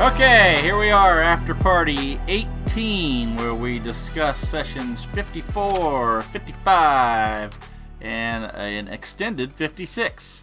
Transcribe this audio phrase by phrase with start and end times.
[0.00, 7.54] Okay, here we are after party 18, where we discuss sessions 54, 55,
[8.00, 10.42] and an extended 56.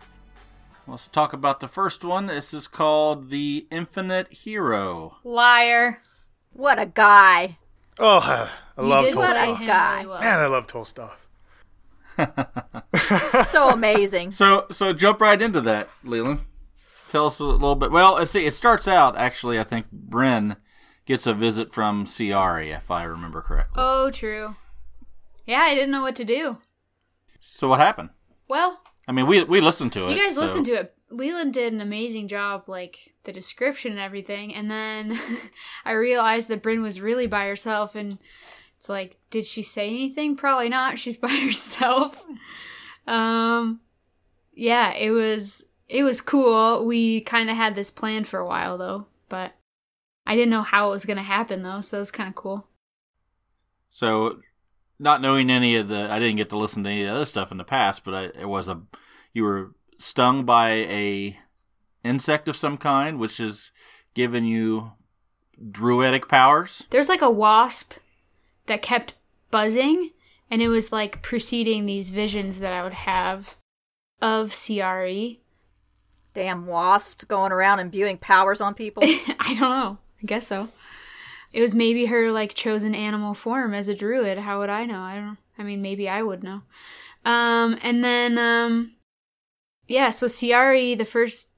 [0.86, 2.28] Let's talk about the first one.
[2.28, 5.18] This is called The Infinite Hero.
[5.24, 6.04] Liar.
[6.54, 7.58] What a guy.
[7.98, 8.20] Oh,
[8.78, 9.58] I You love did play Tolstoff.
[9.58, 9.96] him guy.
[9.96, 10.20] really well.
[10.22, 11.18] Man, I love Tolstoff.
[13.48, 14.32] So amazing.
[14.34, 16.42] So, so jump right into that, Leland.
[17.10, 17.92] Tell us a little bit.
[17.92, 18.46] Well, let's see.
[18.46, 19.60] It starts out actually.
[19.60, 20.58] I think Bryn
[21.06, 23.76] gets a visit from Ciari, if I remember correctly.
[23.78, 24.56] Oh, true.
[25.46, 26.58] Yeah, I didn't know what to do.
[27.40, 28.10] So what happened?
[28.50, 30.12] Well, I mean, we we listened to it.
[30.12, 30.94] you guys so- listened to it.
[31.10, 34.54] Leland did an amazing job, like the description and everything.
[34.54, 35.18] And then
[35.86, 38.18] I realized that Bryn was really by herself, and
[38.76, 40.36] it's like, did she say anything?
[40.36, 41.00] Probably not.
[41.00, 42.26] She's by herself.
[43.08, 43.80] Um,
[44.54, 46.86] yeah, it was it was cool.
[46.86, 49.54] We kind of had this plan for a while though, but
[50.26, 52.68] I didn't know how it was gonna happen though, so it was kind of cool.
[53.90, 54.40] So,
[55.00, 57.26] not knowing any of the, I didn't get to listen to any of the other
[57.26, 58.82] stuff in the past, but I, it was a,
[59.34, 61.40] you were stung by a
[62.04, 63.72] insect of some kind, which has
[64.14, 64.92] given you
[65.72, 66.86] druidic powers.
[66.90, 67.94] There's like a wasp
[68.66, 69.14] that kept
[69.52, 70.12] buzzing,
[70.52, 73.56] and it was like preceding these visions that I would have
[74.22, 74.52] of.
[74.52, 75.40] Ciari.
[76.38, 79.02] Damn wasps going around imbuing powers on people.
[79.06, 79.98] I don't know.
[80.22, 80.70] I guess so.
[81.52, 84.38] It was maybe her like chosen animal form as a druid.
[84.38, 85.00] How would I know?
[85.00, 85.40] I don't.
[85.58, 86.62] I mean, maybe I would know.
[87.26, 88.92] Um, and then um,
[89.88, 90.12] yeah.
[90.12, 91.50] So Ciari, the first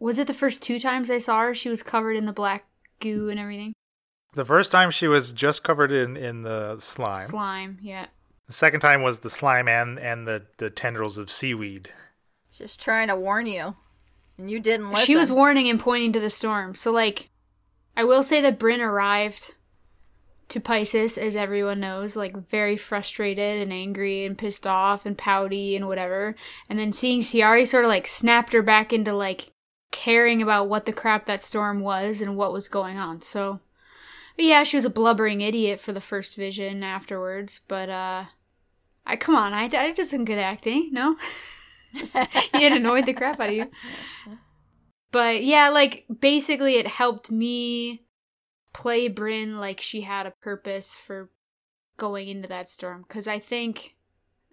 [0.00, 1.54] was it the first two times I saw her?
[1.54, 2.64] She was covered in the black
[2.98, 3.72] goo and everything.
[4.32, 7.20] The first time she was just covered in, in the slime.
[7.20, 7.78] Slime.
[7.80, 8.06] Yeah.
[8.48, 11.90] The second time was the slime and, and the, the tendrils of seaweed.
[12.50, 13.76] Just trying to warn you.
[14.38, 15.04] And you didn't listen.
[15.04, 16.74] She was warning and pointing to the storm.
[16.74, 17.30] So, like,
[17.96, 19.54] I will say that Bryn arrived
[20.48, 25.76] to Pisces, as everyone knows, like very frustrated and angry and pissed off and pouty
[25.76, 26.36] and whatever.
[26.68, 29.52] And then seeing Ciari sort of like snapped her back into like
[29.90, 33.22] caring about what the crap that storm was and what was going on.
[33.22, 33.60] So,
[34.36, 37.60] yeah, she was a blubbering idiot for the first vision afterwards.
[37.66, 38.24] But, uh,
[39.06, 41.16] I come on, I, I did some good acting, no?
[42.54, 43.70] it annoyed the crap out of you.
[45.10, 48.04] But yeah, like basically it helped me
[48.72, 51.30] play Bryn like she had a purpose for
[51.96, 53.04] going into that storm.
[53.08, 53.96] Cause I think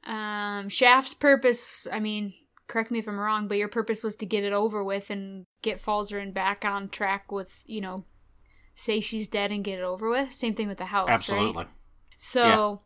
[0.06, 2.34] um Shaft's purpose, I mean,
[2.68, 5.46] correct me if I'm wrong, but your purpose was to get it over with and
[5.62, 8.06] get Falzarin back on track with, you know,
[8.76, 10.34] say she's dead and get it over with.
[10.34, 11.64] Same thing with the house, Absolutely.
[11.64, 11.68] right?
[12.18, 12.82] So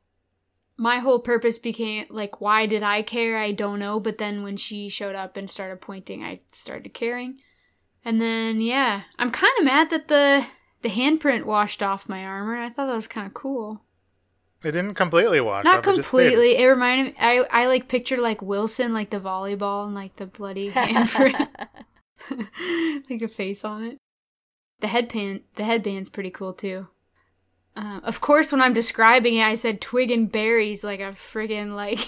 [0.77, 3.37] my whole purpose became like why did I care?
[3.37, 7.39] I don't know, but then when she showed up and started pointing, I started caring.
[8.05, 10.45] And then yeah, I'm kind of mad that the
[10.81, 12.55] the handprint washed off my armor.
[12.55, 13.81] I thought that was kind of cool.
[14.63, 16.57] It didn't completely wash Not off, it just completely.
[16.57, 17.15] It reminded me.
[17.19, 21.49] I I like pictured like Wilson, like the volleyball, and like the bloody handprint,
[23.09, 23.97] like a face on it.
[24.79, 26.87] The headband, the headband's pretty cool too.
[27.75, 31.75] Uh, of course, when I'm describing it, I said twig and berries, like a friggin'
[31.75, 31.99] like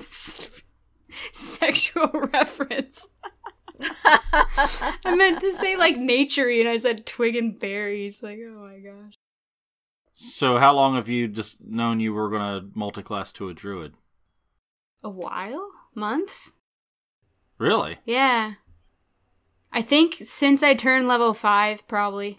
[1.32, 3.08] sexual reference.
[5.04, 8.22] I meant to say like naturey, and I said twig and berries.
[8.22, 9.14] Like, oh my gosh.
[10.12, 13.94] So, how long have you just known you were going to multiclass to a druid?
[15.02, 15.68] A while?
[15.94, 16.52] Months?
[17.58, 17.98] Really?
[18.04, 18.54] Yeah.
[19.72, 22.38] I think since I turned level 5, probably.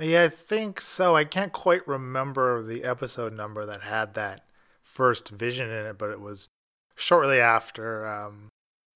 [0.00, 1.14] Yeah, I think so.
[1.16, 4.44] I can't quite remember the episode number that had that
[4.82, 6.48] first vision in it, but it was
[6.96, 8.48] shortly after um,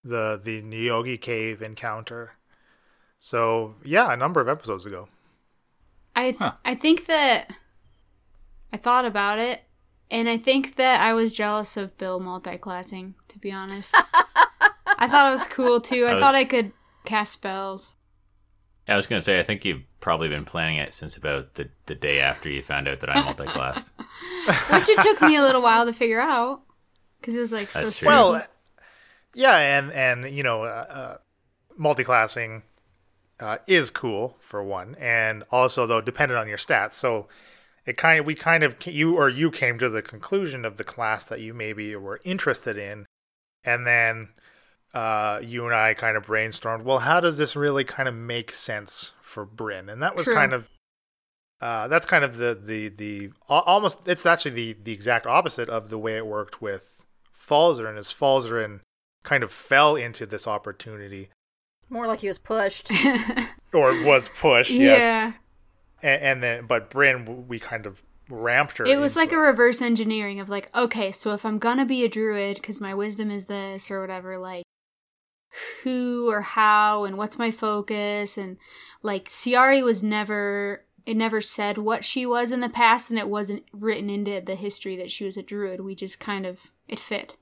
[0.03, 2.33] the the Nyogi cave encounter.
[3.19, 5.09] So yeah, a number of episodes ago.
[6.15, 6.53] I Huh.
[6.65, 7.55] I think that
[8.73, 9.63] I thought about it,
[10.10, 13.95] and I think that I was jealous of Bill multiclassing, to be honest.
[14.98, 16.07] I thought it was cool too.
[16.07, 16.72] I I thought I could
[17.04, 17.97] cast spells.
[18.89, 21.69] I was going to say, I think you've probably been planning it since about the,
[21.87, 23.91] the day after you found out that I multiclassed.
[24.73, 26.63] Which it took me a little while to figure out.
[27.19, 28.07] Because it was like so true.
[28.07, 28.47] Well,
[29.35, 31.17] yeah, and and you know, uh, uh,
[31.77, 32.63] multiclassing
[33.41, 36.93] uh, is cool for one, and also though dependent on your stats.
[36.93, 37.27] So
[37.85, 40.85] it kind of we kind of you or you came to the conclusion of the
[40.85, 43.07] class that you maybe were interested in,
[43.65, 44.29] and then
[44.97, 46.83] uh, you and I kind of brainstormed.
[46.83, 49.91] Well, how does this really kind of make sense for Bryn?
[49.91, 50.34] And that was True.
[50.34, 50.71] kind of.
[51.60, 55.89] Uh, that's kind of the, the, the almost it's actually the, the exact opposite of
[55.89, 57.04] the way it worked with
[57.34, 58.81] Falzarin as Falzarin
[59.22, 61.31] kind of fell into this opportunity
[61.89, 62.91] More like he was pushed.
[63.72, 64.71] or was pushed.
[64.71, 65.01] Yes.
[65.01, 65.33] Yeah.
[66.03, 68.84] And, and then, but Bryn, we kind of ramped her.
[68.84, 72.04] It was like into a reverse engineering of like, okay, so if I'm gonna be
[72.04, 74.65] a druid because my wisdom is this or whatever, like
[75.83, 78.57] who or how and what's my focus and
[79.03, 83.29] like Ciari was never it never said what she was in the past and it
[83.29, 85.81] wasn't written into the history that she was a druid.
[85.81, 87.37] We just kind of it fit.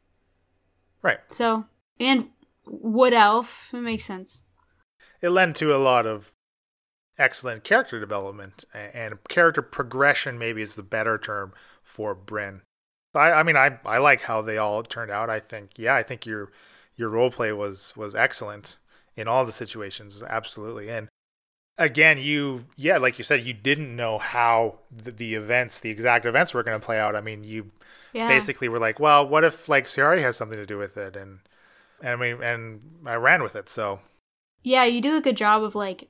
[1.03, 1.19] right.
[1.31, 1.65] So
[1.99, 2.31] and
[2.67, 4.43] wood elf, it makes sense.
[5.21, 6.33] It led to a lot of
[7.19, 10.39] excellent character development and character progression.
[10.39, 11.53] Maybe is the better term
[11.83, 12.63] for Bryn.
[13.15, 15.31] I, I mean, I, I like how they all turned out.
[15.31, 16.51] I think, yeah, I think your
[16.97, 18.79] your role play was was excellent
[19.17, 20.91] in all the situations, absolutely.
[20.91, 21.09] And
[21.79, 26.25] again, you, yeah, like you said, you didn't know how the, the events, the exact
[26.27, 27.17] events were going to play out.
[27.17, 27.71] I mean, you
[28.13, 28.29] Yeah.
[28.29, 31.41] basically were like, well, what if like Ciari has something to do with it, and
[32.01, 33.69] and I mean, and I ran with it.
[33.69, 34.01] So
[34.63, 36.09] Yeah, you do a good job of like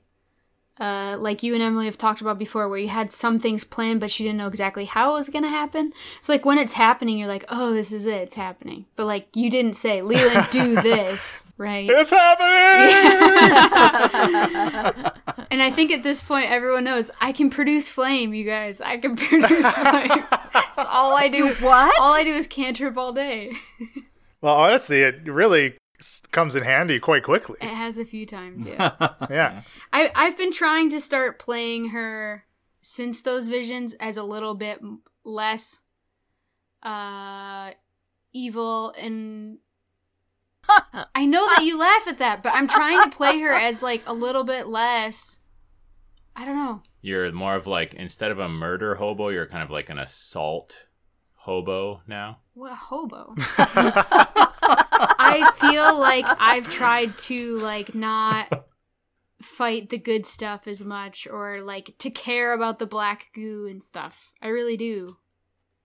[0.79, 3.99] uh like you and Emily have talked about before where you had some things planned
[3.99, 5.93] but she didn't know exactly how it was going to happen.
[6.21, 8.21] So like when it's happening you're like, "Oh, this is it.
[8.23, 11.89] It's happening." But like you didn't say, "Leland, do this." Right?
[11.89, 12.45] it's happening.
[15.51, 18.81] And I think at this point everyone knows I can produce flame, you guys.
[18.81, 20.09] I can produce flame.
[20.53, 21.47] That's all I do.
[21.61, 21.97] what?
[21.97, 23.53] All I do is cantrip all day.
[24.41, 25.75] Well, honestly, it really
[26.31, 27.57] comes in handy quite quickly.
[27.61, 29.13] It has a few times, yeah.
[29.29, 29.61] Yeah.
[29.93, 32.45] I I've been trying to start playing her
[32.81, 34.79] since those visions as a little bit
[35.23, 35.81] less
[36.83, 37.71] uh
[38.33, 39.59] evil and
[41.13, 44.01] I know that you laugh at that, but I'm trying to play her as like
[44.05, 45.39] a little bit less
[46.35, 46.81] I don't know.
[47.01, 50.87] You're more of like instead of a murder hobo, you're kind of like an assault
[51.33, 52.39] hobo now.
[52.53, 53.35] What a hobo.
[55.25, 58.65] I feel like I've tried to like not
[59.41, 63.83] fight the good stuff as much or like to care about the black goo and
[63.83, 64.31] stuff.
[64.41, 65.17] I really do.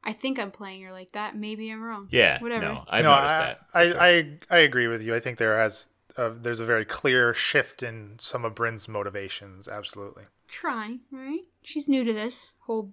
[0.03, 1.37] I think I'm playing her like that.
[1.37, 2.09] Maybe I'm wrong.
[2.11, 2.65] Yeah, Whatever.
[2.65, 3.61] No, I've no, noticed I, that.
[3.75, 4.01] I, sure.
[4.01, 5.15] I I agree with you.
[5.15, 9.69] I think there has uh, there's a very clear shift in some of Bryn's motivations.
[9.69, 10.25] Absolutely.
[10.49, 11.41] Trying, right?
[11.63, 12.93] She's new to this whole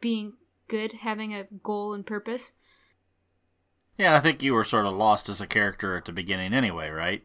[0.00, 0.34] being
[0.68, 2.52] good, having a goal and purpose.
[3.98, 6.88] Yeah, I think you were sort of lost as a character at the beginning anyway,
[6.90, 7.24] right?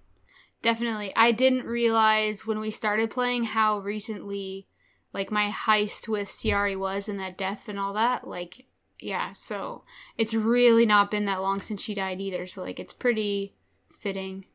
[0.61, 1.11] Definitely.
[1.15, 4.67] I didn't realize when we started playing how recently
[5.13, 8.27] like my heist with Ciari was and that death and all that.
[8.27, 8.65] Like
[8.99, 9.83] yeah, so
[10.17, 13.55] it's really not been that long since she died either, so like it's pretty
[13.89, 14.45] fitting.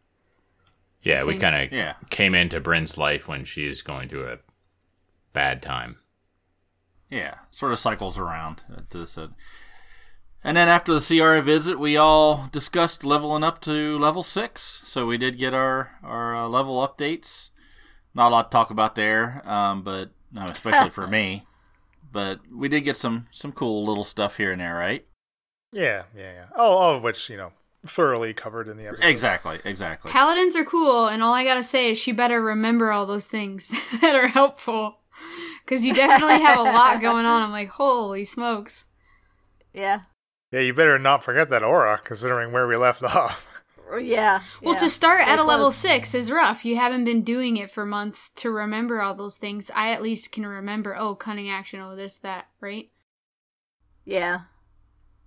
[1.03, 1.95] yeah, we kind of Yeah.
[2.11, 4.39] came into Bryn's life when she's going through a
[5.33, 5.97] bad time.
[7.11, 8.63] Yeah, sort of cycles around.
[8.77, 9.29] at this, uh,
[10.47, 14.83] And then after the Ciari visit, we all discussed leveling up to level six.
[14.85, 17.49] So we did get our our uh, level updates.
[18.15, 21.47] Not a lot to talk about there, um, but no, especially for me.
[22.13, 25.05] But we did get some some cool little stuff here and there, right?
[25.73, 26.45] Yeah, yeah, yeah.
[26.57, 27.51] All, all of which you know
[27.85, 29.05] thoroughly covered in the episode.
[29.05, 30.13] Exactly, exactly.
[30.13, 33.75] Paladins are cool, and all I gotta say is she better remember all those things
[34.01, 34.99] that are helpful.
[35.65, 37.43] Because you definitely have a lot going on.
[37.43, 38.87] I'm like, holy smokes.
[39.73, 40.03] Yeah.
[40.55, 43.49] Yeah, you better not forget that aura, considering where we left off.
[43.99, 44.41] Yeah.
[44.63, 44.79] Well, yeah.
[44.79, 46.65] to start Stay at a level six is rough.
[46.65, 49.69] You haven't been doing it for months to remember all those things.
[49.75, 52.89] I at least can remember, oh, cunning action, oh, this, that, right?
[54.05, 54.43] Yeah.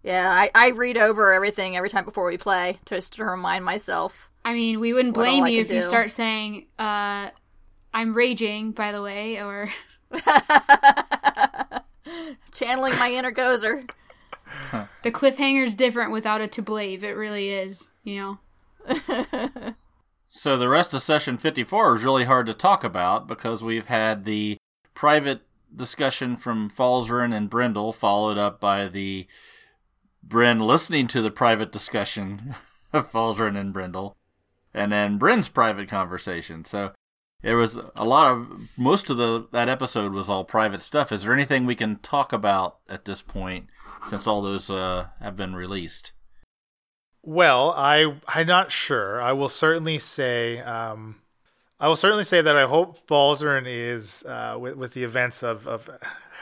[0.02, 4.30] Yeah, I, I read over everything every time before we play just to remind myself.
[4.46, 7.32] I mean, we wouldn't blame you could if you start saying, uh,
[7.94, 9.68] I'm raging, by the way, or
[12.54, 13.90] Channeling my inner gozer.
[15.04, 17.04] the cliffhanger's different without a to blave.
[17.04, 18.40] It really is, you
[18.88, 19.76] know?
[20.30, 24.24] So the rest of session 54 is really hard to talk about because we've had
[24.26, 24.58] the
[24.94, 25.42] private
[25.76, 29.28] discussion from Falzarin and Brindle, followed up by the
[30.22, 32.56] Bryn listening to the private discussion
[32.94, 34.16] of Falzarin and Brindle,
[34.74, 36.66] and then Bryn's private conversation.
[36.66, 36.92] So
[37.42, 41.12] there was a lot of most of the that episode was all private stuff.
[41.12, 43.68] Is there anything we can talk about at this point
[44.08, 46.12] since all those uh, have been released?
[47.24, 49.22] Well, I I'm not sure.
[49.22, 51.18] I will certainly say um,
[51.80, 55.68] I will certainly say that I hope Falzarin is uh, with with the events of
[55.68, 55.90] of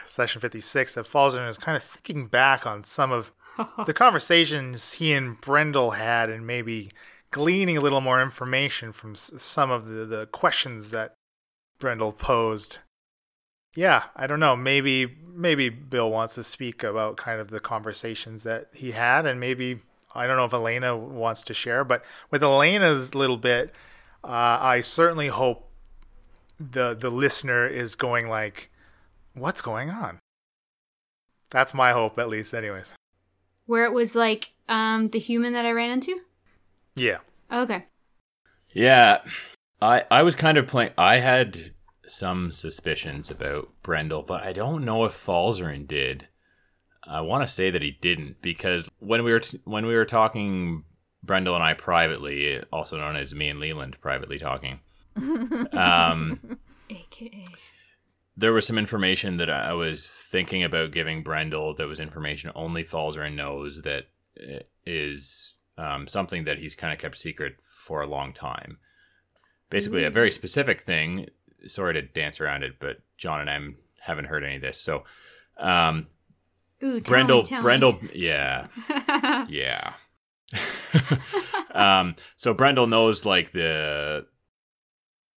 [0.06, 3.32] session 56 that Falzarin is kind of thinking back on some of
[3.86, 6.92] the conversations he and Brendel had and maybe
[7.32, 11.16] gleaning a little more information from s- some of the, the questions that
[11.80, 12.80] Brendel posed.
[13.76, 14.56] Yeah, I don't know.
[14.56, 19.40] Maybe maybe Bill wants to speak about kind of the conversations that he had, and
[19.40, 19.82] maybe
[20.14, 21.84] I don't know if Elena wants to share.
[21.84, 23.74] But with Elena's little bit,
[24.24, 25.70] uh, I certainly hope
[26.60, 28.72] the the listener is going like,
[29.34, 30.20] "What's going on?"
[31.50, 32.54] That's my hope, at least.
[32.54, 32.96] Anyways,
[33.66, 36.22] Where it was like um the human that I ran into?
[36.96, 37.18] yeah.
[37.52, 37.86] Okay.
[38.72, 39.20] Yeah,
[39.82, 40.92] I I was kind of playing.
[40.98, 41.74] I had
[42.08, 46.28] some suspicions about Brendel, but I don't know if Falzarin did.
[47.04, 50.06] I want to say that he didn't because when we were t- when we were
[50.06, 50.84] talking,
[51.24, 54.80] Brendel and I privately, also known as me and Leland privately talking,
[55.72, 56.58] um,
[56.90, 57.46] AKA.
[58.36, 62.84] there was some information that I was thinking about giving Brendel that was information only
[62.84, 64.06] Falzarin knows that
[64.86, 68.78] is um, something that he's kind of kept secret for a long time.
[69.70, 71.28] Basically, a very specific thing.
[71.68, 73.60] Sorry to dance around it, but John and I
[74.02, 74.80] haven't heard any of this.
[74.80, 75.04] So,
[75.58, 76.08] um,
[76.84, 79.46] Ooh, Brendel, me, Brendel, yeah, me.
[79.50, 79.94] yeah.
[81.74, 84.26] um, so Brendel knows like the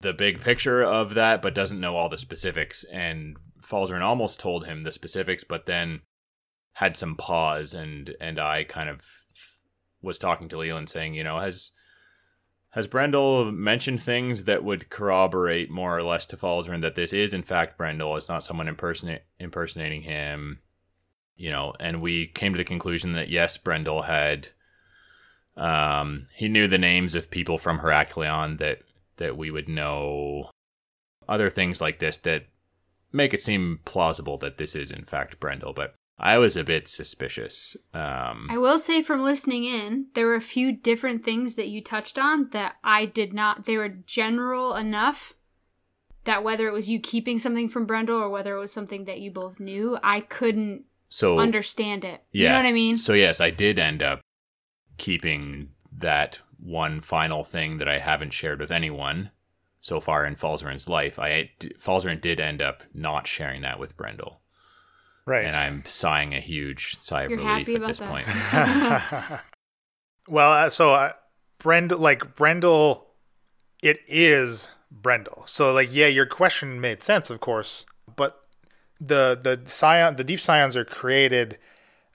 [0.01, 2.85] the big picture of that, but doesn't know all the specifics.
[2.85, 6.01] And Falzarin almost told him the specifics, but then
[6.75, 9.03] had some pause, and and I kind of
[10.03, 11.73] was talking to Leland, saying, you know, has
[12.71, 17.33] has Brendel mentioned things that would corroborate more or less to Falzarin that this is
[17.33, 18.17] in fact Brendel?
[18.17, 20.61] It's not someone impersonating him,
[21.35, 21.73] you know.
[21.81, 24.49] And we came to the conclusion that yes, Brendel had.
[25.57, 28.83] Um, he knew the names of people from Heracleon that
[29.17, 30.51] that we would know.
[31.27, 32.47] Other things like this that
[33.13, 36.89] make it seem plausible that this is in fact Brendel, but I was a bit
[36.89, 37.77] suspicious.
[37.95, 41.83] Um, I will say from listening in, there were a few different things that you
[41.83, 43.67] touched on that I did not.
[43.67, 45.35] They were general enough
[46.25, 49.21] that whether it was you keeping something from Brendel or whether it was something that
[49.21, 52.23] you both knew, I couldn't so understand it.
[52.33, 52.99] You know what I mean?
[52.99, 54.21] So yes, I did end up
[54.99, 59.31] keeping that one final thing that I haven't shared with anyone
[59.81, 61.19] so far in Falzarin's life.
[61.19, 64.41] I Falzarin did end up not sharing that with Brendel,
[65.29, 65.45] Right.
[65.45, 68.09] and I'm sighing a huge sigh of You're relief happy at this that?
[69.29, 69.41] point.
[70.29, 71.13] well, uh, so uh,
[71.59, 73.07] Brendel, like Brendel,
[73.83, 75.43] it is Brendel.
[75.47, 78.41] So like, yeah, your question made sense, of course, but
[79.01, 81.59] the the scion, the deep scions are created.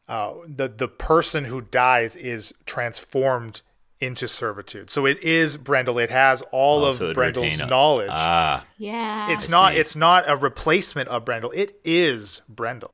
[0.08, 3.62] Uh, the the person who dies is transformed
[4.02, 4.90] into servitude.
[4.90, 5.98] So it is Brendel.
[5.98, 8.10] It has all Oh, of so Brendel's a- knowledge.
[8.12, 9.32] Ah, yeah.
[9.32, 9.80] it's I not see.
[9.80, 11.52] it's not a replacement of Brendel.
[11.56, 12.92] It is Brendel.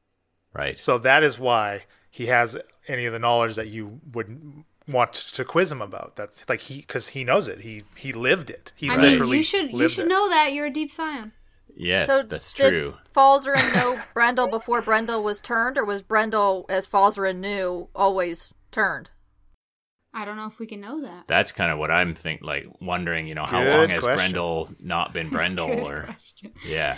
[0.53, 0.77] Right.
[0.77, 5.45] So that is why he has any of the knowledge that you would want to
[5.45, 6.15] quiz him about.
[6.15, 7.61] That's like he because he knows it.
[7.61, 8.71] He he lived it.
[8.75, 10.09] He I mean, you should you should it.
[10.09, 11.33] know that you're a deep scion.
[11.75, 12.95] Yes, so that's did true.
[13.15, 19.09] Falzarin know Brendel before Brendel was turned, or was Brendel, as Falzarin knew, always turned?
[20.13, 21.27] I don't know if we can know that.
[21.27, 23.27] That's kind of what I'm think like wondering.
[23.27, 24.03] You know, how Good long has.
[24.03, 25.87] Brendel not been Brendel?
[25.87, 26.53] Or question.
[26.65, 26.97] Yeah.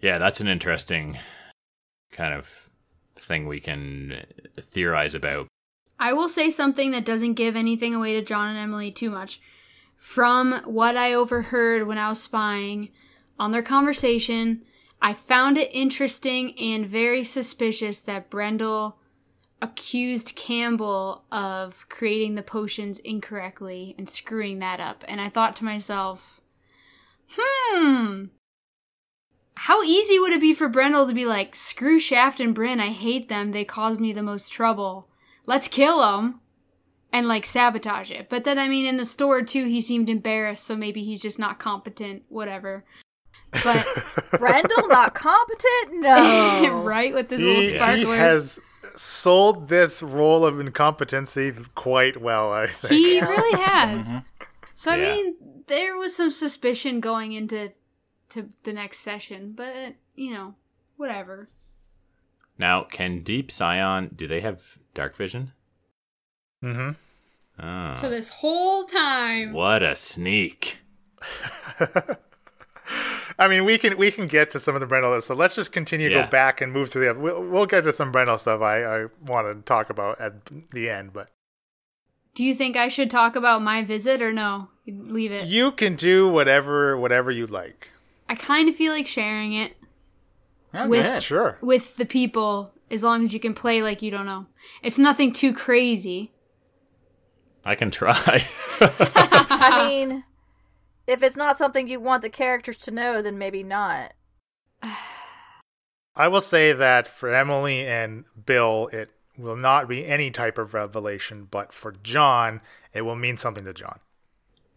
[0.00, 1.18] Yeah, that's an interesting
[2.16, 2.70] kind of
[3.14, 4.24] thing we can
[4.58, 5.48] theorize about.
[5.98, 9.40] I will say something that doesn't give anything away to John and Emily too much.
[9.96, 12.90] From what I overheard when I was spying
[13.38, 14.62] on their conversation,
[15.00, 18.98] I found it interesting and very suspicious that Brendel
[19.62, 25.02] accused Campbell of creating the potions incorrectly and screwing that up.
[25.08, 26.42] And I thought to myself,
[27.30, 28.26] hmm,
[29.56, 32.88] how easy would it be for Brendel to be like, screw Shaft and Bryn, I
[32.88, 35.08] hate them, they caused me the most trouble.
[35.46, 36.40] Let's kill them
[37.12, 38.28] and like sabotage it.
[38.28, 41.38] But then, I mean, in the store too, he seemed embarrassed, so maybe he's just
[41.38, 42.84] not competent, whatever.
[43.64, 43.86] But,
[44.38, 46.00] Brendel not competent?
[46.02, 46.82] No.
[46.84, 48.04] right, with his He, little sparklers.
[48.06, 48.60] he has
[48.96, 52.52] sold this role of incompetency quite well.
[52.52, 52.92] I think.
[52.92, 54.08] He really has.
[54.08, 54.18] Mm-hmm.
[54.74, 55.14] So I Yeah.
[55.14, 55.36] mean,
[55.68, 57.72] there was some suspicion going into
[58.30, 60.54] to the next session, but you know,
[60.96, 61.48] whatever.
[62.58, 65.52] Now, can Deep Scion do they have dark vision?
[66.64, 66.90] Mm hmm
[67.58, 70.78] Oh, So this whole time, what a sneak!
[73.38, 75.36] I mean, we can we can get to some of the Brendel stuff.
[75.36, 76.24] So Let's just continue to Yeah.
[76.24, 77.14] go back and move through the.
[77.18, 78.60] We'll, we'll get to some Brendel stuff.
[78.62, 81.28] I I want to talk about at the end, but
[82.34, 84.68] do you think I should talk about my visit or no?
[84.86, 85.46] Leave it.
[85.46, 87.90] you can do whatever whatever you like.
[88.28, 89.76] I kind of feel like sharing it
[90.74, 91.18] Yeah, With- go.
[91.20, 91.58] Sure.
[91.62, 94.46] with the people as long as you can play like you don't know.
[94.82, 96.32] It's nothing too crazy.
[97.64, 98.44] I can try.
[98.80, 100.24] I mean,
[101.08, 104.12] if it's not something you want the characters to know, then maybe not.
[106.14, 110.72] I will say that for Emily and Bill, it will not be any type of
[110.72, 112.60] revelation, but for John,
[112.94, 113.98] it will mean something to John.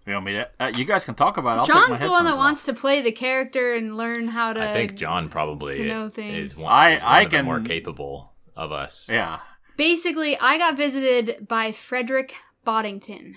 [0.09, 0.49] You want me to?
[0.59, 1.59] Uh, you guys can talk about it.
[1.59, 4.27] I'll take my John's the one that headphones wants to play the character and learn
[4.29, 4.69] how to.
[4.69, 6.57] I think John probably to know is things.
[6.57, 9.07] one, I- is one I of the can- more capable of us.
[9.11, 9.39] Yeah.
[9.77, 12.33] Basically, I got visited by Frederick
[12.65, 13.35] Boddington,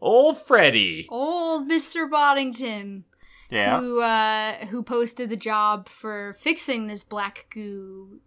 [0.00, 1.06] Old Freddy.
[1.10, 3.04] old Mister Boddington,
[3.50, 3.80] Yeah.
[3.80, 8.20] who uh, who posted the job for fixing this black goo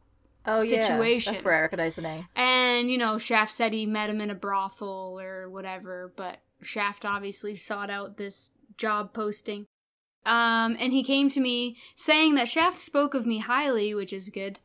[0.50, 1.34] Oh yeah, Situation.
[1.34, 2.26] that's where I recognize the name.
[2.36, 7.06] And, you know, Shaft said he met him in a brothel or whatever, but Shaft
[7.06, 9.66] obviously sought out this job posting.
[10.26, 14.30] Um, and he came to me saying that Shaft spoke of me highly, which is
[14.30, 14.60] good,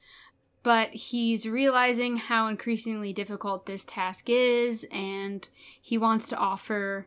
[0.63, 5.49] but he's realizing how increasingly difficult this task is, and
[5.81, 7.07] he wants to offer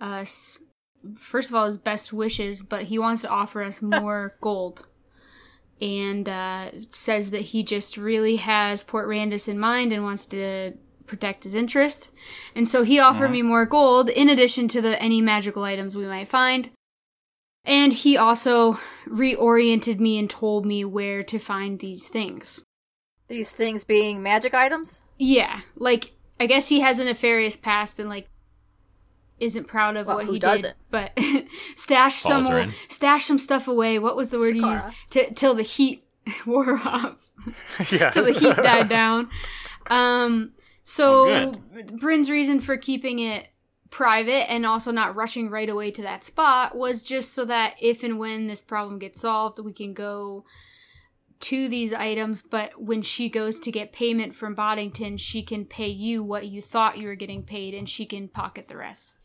[0.00, 0.58] us,
[1.14, 4.86] first of all, his best wishes, but he wants to offer us more gold
[5.82, 10.74] and uh, says that he just really has Port Randus in mind and wants to
[11.06, 12.10] protect his interest.
[12.54, 16.06] And so he offered me more gold in addition to the any magical items we
[16.06, 16.70] might find.
[17.64, 22.64] And he also reoriented me and told me where to find these things.
[23.28, 25.00] These things being magic items.
[25.18, 28.26] Yeah, like I guess he has a nefarious past and like
[29.38, 30.62] isn't proud of Well, what who he doesn't?
[30.62, 31.12] did, but
[31.76, 32.72] stash some Falzarin.
[32.88, 33.98] stash some stuff away.
[33.98, 34.86] What was the word he used?
[34.86, 34.94] Shakara.
[35.10, 36.04] T- till the heat
[36.46, 37.28] wore off.
[37.92, 38.10] yeah.
[38.10, 39.28] till the heat died down.
[39.88, 40.52] Um,
[40.84, 43.48] so Oh, Bryn's reason for keeping it
[43.90, 48.02] private and also not rushing right away to that spot was just so that if
[48.02, 50.44] and when this problem gets solved, we can go
[51.40, 52.42] to these items.
[52.42, 56.62] But when she goes to get payment from Boddington, she can pay you what you
[56.62, 59.18] thought you were getting paid, and she can pocket the rest.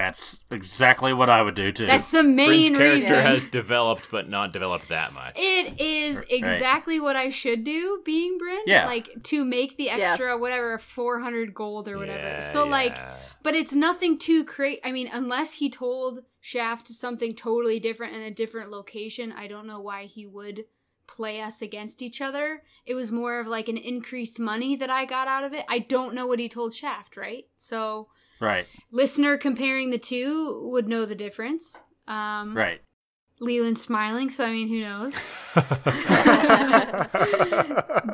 [0.00, 1.86] That's exactly what I would do too.
[1.86, 3.14] That's the main Bryn's character reason.
[3.26, 5.34] has developed, but not developed that much.
[5.36, 8.60] It is exactly what I should do, being Bryn.
[8.66, 8.86] Yeah.
[8.86, 10.00] Like to make the Yes.
[10.12, 12.18] extra whatever four hundred gold or whatever.
[12.18, 12.96] Yeah, so like,
[13.42, 14.80] but it's nothing too crazy.
[14.84, 19.66] I mean, unless he told Shaft something totally different in a different location, I don't
[19.66, 20.64] know why he would
[21.06, 22.62] play us against each other.
[22.86, 25.64] It was more of like an increased money that I got out of it.
[25.68, 27.46] I don't know what he told Shaft, right?
[27.56, 28.08] So
[28.40, 28.66] right.
[28.90, 31.82] listener comparing the two would know the difference.
[32.08, 32.80] Um, Right.
[33.42, 35.14] Leland smiling, so I mean, who knows?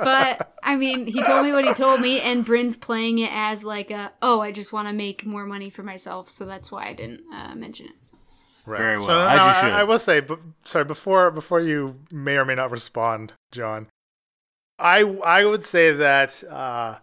[0.02, 3.64] but I mean, he told me what he told me, and Bryn's playing it as
[3.64, 6.86] like a, oh, I just want to make more money for myself, so that's why
[6.86, 7.92] I didn't uh, mention it.
[8.66, 8.78] Right.
[8.78, 9.72] Very So well, now as you I- should.
[9.80, 13.88] I, will say, but sorry, before before you may or may not respond, John,
[14.78, 16.98] I I would say that uh,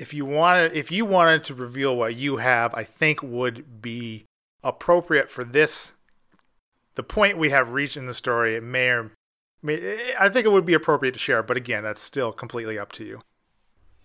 [0.00, 4.24] if you wanted if you wanted to reveal what you have, I think would be
[4.64, 5.92] appropriate for this
[6.94, 8.56] the point we have reached in the story.
[8.56, 9.12] It may or
[9.62, 12.92] may, I think it would be appropriate to share, but again, that's still completely up
[12.92, 13.20] to you.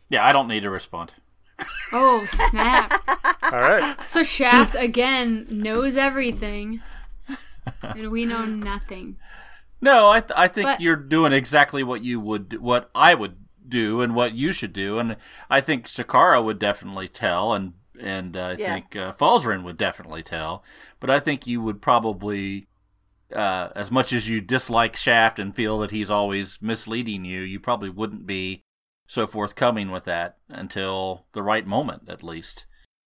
[0.10, 1.14] Yeah, I don't need to respond.
[1.94, 3.02] Oh snap!
[3.44, 3.96] All right.
[4.08, 6.82] so Shaft again knows everything,
[7.84, 9.18] and we know nothing.
[9.80, 13.38] No, I th- I think But- you're doing exactly what you would what I would
[13.70, 15.18] do and what you should do, and
[15.50, 18.74] I think Shakara would definitely tell, and and uh, I Yeah.
[18.74, 20.64] think uh, Falzarin would definitely tell,
[21.00, 22.68] but I think you would probably.
[23.34, 27.60] Uh, as much as you dislike Shaft and feel that he's always misleading you, you
[27.60, 28.62] probably wouldn't be
[29.08, 32.66] so forthcoming with that until the right moment, at least.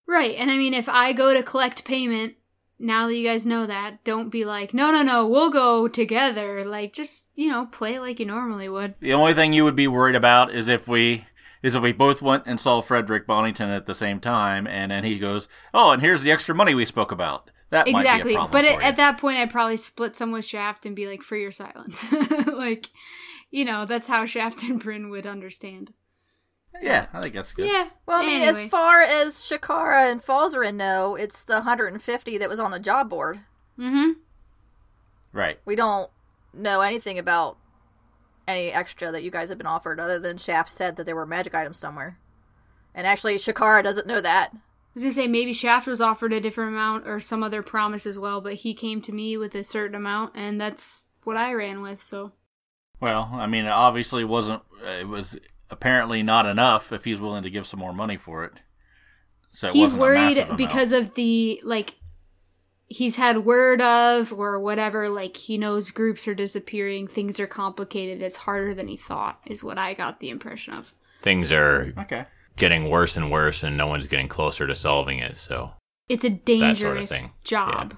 [0.09, 2.35] Right, and I mean, if I go to collect payment,
[2.79, 6.65] now that you guys know that, don't be like, no, no, no, we'll go together.
[6.65, 8.95] Like, just you know, play like you normally would.
[9.01, 11.27] The only thing you would be worried about is if we
[11.63, 15.05] is if we both went and saw Frederick Boddington at the same time, and then
[15.05, 18.33] he goes, "Oh, and here's the extra money we spoke about." That might be exactly
[18.33, 21.23] a problem but at, that point i'd probably split some with shaft and be like
[21.23, 22.11] for your silence
[22.47, 22.87] like
[23.51, 25.93] you know that's how shaft and bryn would understand
[26.81, 27.67] yeah, I think that's good.
[27.67, 28.65] yeah Well, I mean, anyway.
[28.65, 33.09] as far as Shakara and Falzarin know, it's the 150 that was on the job
[33.11, 33.41] board.
[33.79, 34.13] mm-hmm
[35.33, 35.59] Right.
[35.65, 36.11] We don't
[36.55, 37.59] know anything about
[38.47, 41.27] any extra that you guys have been offered, other than Shaft said that there were
[41.27, 42.19] magic items somewhere.
[42.95, 44.51] And actually, Shakara doesn't know that.
[44.55, 44.59] i
[44.95, 48.19] was gonna say maybe shaft was offered a different amount or some other promise as
[48.19, 51.81] well but he came to me with a certain amount and that's what i ran
[51.83, 52.33] with so
[52.99, 54.63] Well, I mean, it obviously wasn't.
[54.83, 55.37] It was
[55.71, 58.53] apparently not enough if he's willing to give some more money for it.
[59.53, 61.97] So it he's wasn't worried massive because of the like
[62.87, 68.23] he's had word of or whatever like he knows groups are disappearing things are complicated
[68.23, 72.27] it's harder than he thought is what i got the impression of Things are okay.
[72.57, 75.37] getting worse and worse, and no one's getting closer to solving it.
[75.37, 75.75] So
[76.09, 77.33] it's a sort of dangerous thing.
[77.45, 77.97] job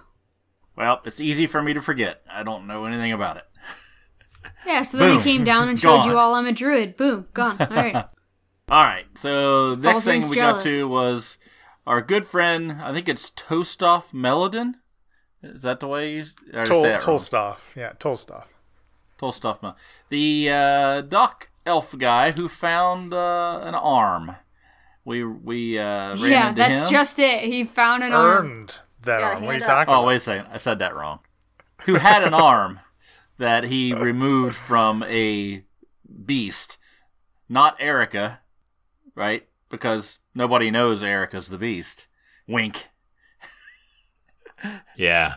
[0.76, 2.22] Well, it's easy for me to forget.
[2.30, 3.44] I don't know anything about it.
[4.66, 4.82] Yeah.
[4.82, 5.18] so then Boom.
[5.18, 8.04] he came down and showed you all i'm a druid boom gone all right
[8.68, 9.06] All right.
[9.16, 10.62] So next Falls thing we jealous.
[10.62, 11.38] got to was
[11.88, 14.76] our good friend, I think it's Tostoff Melodin.
[15.42, 17.18] Is that the way you or did I Tol- say that wrong?
[17.18, 17.74] Tolstoff.
[17.74, 18.44] Yeah, Tolstoff.
[19.20, 19.74] Tolstoff
[20.08, 24.36] The uh, doc elf guy who found uh, an arm.
[25.04, 26.90] We we uh, ran yeah, into that's him.
[26.90, 27.42] just it.
[27.42, 28.46] He found an arm.
[28.46, 29.44] Earned that Yeah, arm.
[29.46, 30.06] What are you talking Oh, about?
[30.06, 30.46] wait a second.
[30.52, 31.18] I said that wrong.
[31.86, 32.78] Who had an arm
[33.40, 35.64] that he removed from a
[36.24, 36.76] beast.
[37.48, 38.40] Not Erica,
[39.14, 39.48] right?
[39.70, 42.06] Because nobody knows Erica's the beast.
[42.46, 42.86] Wink.
[44.94, 45.36] Yeah,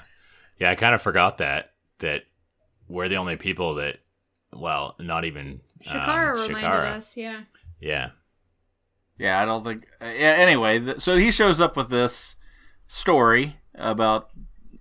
[0.60, 0.70] yeah.
[0.70, 2.24] I kind of forgot that that
[2.90, 4.00] we're the only people that.
[4.52, 6.86] Well, not even Shakara um, reminded Shakara.
[6.98, 7.16] us.
[7.16, 7.42] Yeah.
[7.80, 8.10] Yeah,
[9.18, 9.86] Yeah, I don't think.
[10.02, 12.36] Uh, yeah, anyway, th- so he shows up with this
[12.88, 14.30] story about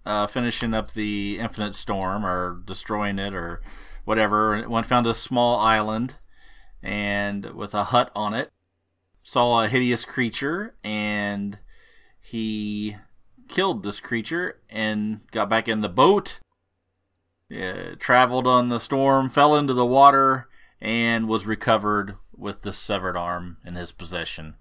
[0.04, 3.62] uh, finishing up the Infinite Storm or destroying it or
[4.04, 4.62] whatever.
[4.68, 6.16] One found a small island
[6.82, 8.50] and with a hut on it.
[9.22, 11.58] Saw a hideous creature and
[12.20, 12.96] he
[13.48, 16.40] killed this creature and got back in the boat.
[17.98, 20.48] Traveled on the storm, fell into the water,
[20.80, 24.54] and was recovered with the severed arm in his possession.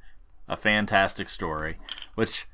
[0.50, 1.78] A fantastic story,
[2.16, 2.48] which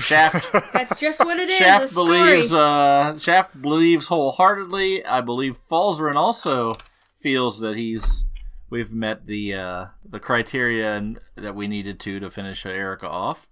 [0.00, 1.58] Shaft That's just what it is.
[1.58, 2.52] Shaft believes.
[2.52, 5.04] Uh, Shaft believes wholeheartedly.
[5.04, 6.74] I believe Falzarin also
[7.20, 8.24] feels that he's
[8.70, 13.48] we've met the uh, the criteria that we needed to to finish Erica off.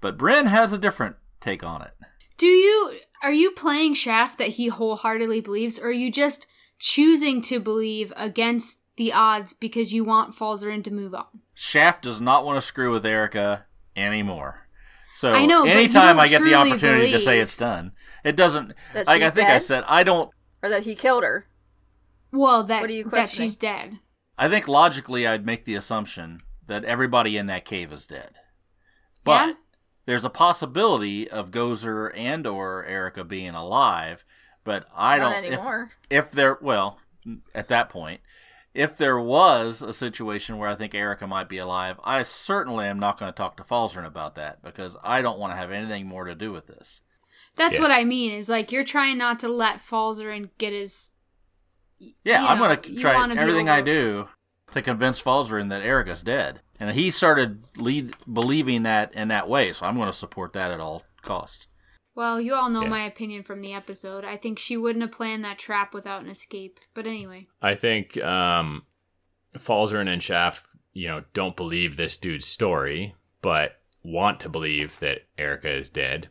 [0.00, 1.92] But Bryn has a different take on it.
[2.38, 6.46] Do you are you playing Shaft that he wholeheartedly believes, or are you just
[6.78, 11.26] choosing to believe against the odds because you want Falzarin to move on?
[11.54, 14.61] Shaft does not want to screw with Erica anymore.
[15.22, 17.92] So I know, but you anytime I get the opportunity to say it's done,
[18.24, 18.74] it doesn't.
[18.92, 20.28] That Like I she's think I said, I don't.
[20.64, 21.46] or that he killed her.
[22.32, 24.00] Well, that What are you that she's dead.
[24.36, 28.38] I think logically, I'd make the assumption that everybody in that cave is dead.
[29.22, 29.54] But Yeah?
[30.06, 34.24] there's a possibility of Gozer and or Erica being alive.
[34.64, 35.44] But I Not don't.
[35.44, 35.92] if- anymore.
[36.10, 36.98] If, there, well,
[37.54, 38.22] at that point,
[38.74, 42.98] if there was a situation where I think Erica might be alive, I certainly am
[42.98, 46.06] not going to talk to Falzarin about that because I don't want to have anything
[46.06, 47.00] more to do with this.
[47.56, 47.82] That's Yeah.
[47.82, 48.32] what I mean.
[48.32, 51.10] Is like you're trying not to let Falzarin get his.
[52.24, 54.28] Yeah, you I'm going to try wanna everything I do
[54.72, 56.60] to convince Falzarin that Erica's dead.
[56.80, 60.72] And he started lead believing that in that way, so I'm going to support that
[60.72, 61.66] at all costs.
[62.14, 62.88] Well, you all know Yeah.
[62.88, 64.24] my opinion from the episode.
[64.24, 66.78] I think she wouldn't have planned that trap without an escape.
[66.94, 68.82] But anyway, I think um,
[69.56, 75.22] Falzarin and Shaft, you know, don't believe this dude's story, but want to believe that
[75.38, 76.28] Erica is dead.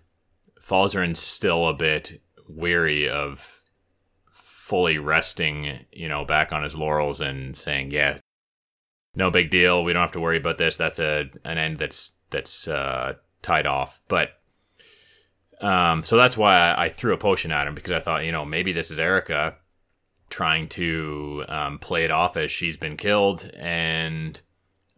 [0.62, 3.62] Falzarin's still a bit weary of
[4.32, 8.20] fully resting, you know, back on his laurels and saying, "Yeah,
[9.16, 9.84] no big deal.
[9.84, 10.76] We don't have to worry about this.
[10.76, 14.41] That's a an end that's that's uh, tied off." But
[15.62, 18.32] um, so that's why I, I threw a potion at him because I thought, you
[18.32, 19.56] know, maybe this is Erica
[20.30, 24.40] trying to um, play it off as she's been killed and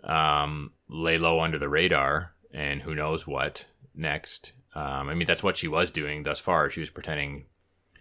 [0.04, 4.54] um, lay low under the radar, and who knows what next.
[4.76, 6.70] Um, I mean, that's what she was doing thus far.
[6.70, 7.46] She was pretending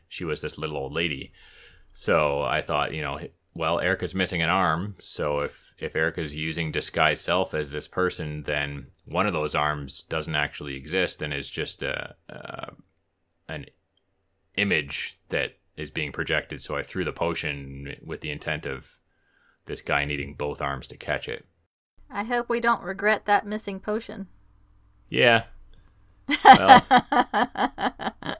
[0.09, 1.33] she was this little old lady.
[1.92, 3.20] So I thought, you know,
[3.54, 4.96] well, Erica's missing an arm.
[4.98, 10.02] So if if Erica's using disguise self as this person, then one of those arms
[10.02, 12.72] doesn't actually exist and is just a, a
[13.48, 13.66] an
[14.56, 16.62] image that is being projected.
[16.62, 18.98] So I threw the potion with the intent of
[19.66, 21.46] this guy needing both arms to catch it.
[22.10, 24.28] I hope we don't regret that missing potion.
[25.08, 25.44] Yeah.
[26.44, 28.36] Well, I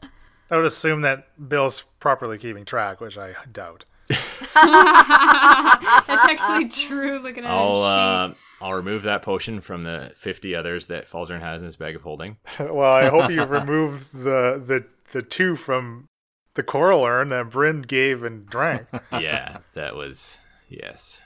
[0.51, 3.85] would assume that Bill's properly keeping track, which I doubt.
[4.55, 7.19] that's actually true.
[7.19, 11.41] Looking at I'll his uh, I'll remove that potion from the fifty others that Falzarin
[11.41, 12.37] has in his bag of holding.
[12.61, 16.07] well, I hope you've removed the, the the two from
[16.55, 18.87] the coral urn that Bryn gave and drank.
[19.13, 21.21] yeah, that was yes.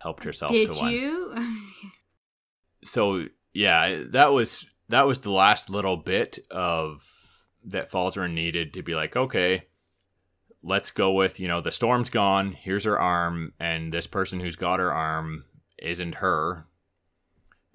[0.00, 0.50] Helped herself.
[0.50, 0.92] Did to one.
[0.92, 1.58] you?
[2.82, 7.08] so yeah, that was that was the last little bit of
[7.64, 9.64] that Falzarin needed to be like, okay,
[10.62, 12.52] let's go with you know the storm's gone.
[12.52, 15.44] Here's her arm, and this person who's got her arm
[15.78, 16.66] isn't her,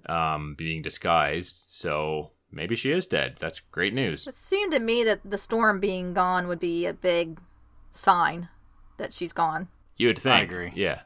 [0.07, 1.65] um, being disguised.
[1.67, 3.35] So maybe she is dead.
[3.39, 4.27] That's great news.
[4.27, 7.39] It seemed to me that the storm being gone would be a big
[7.91, 8.49] sign
[8.97, 9.67] that she's gone.
[9.95, 10.35] You would think.
[10.35, 10.71] I agree.
[10.75, 11.01] Yeah.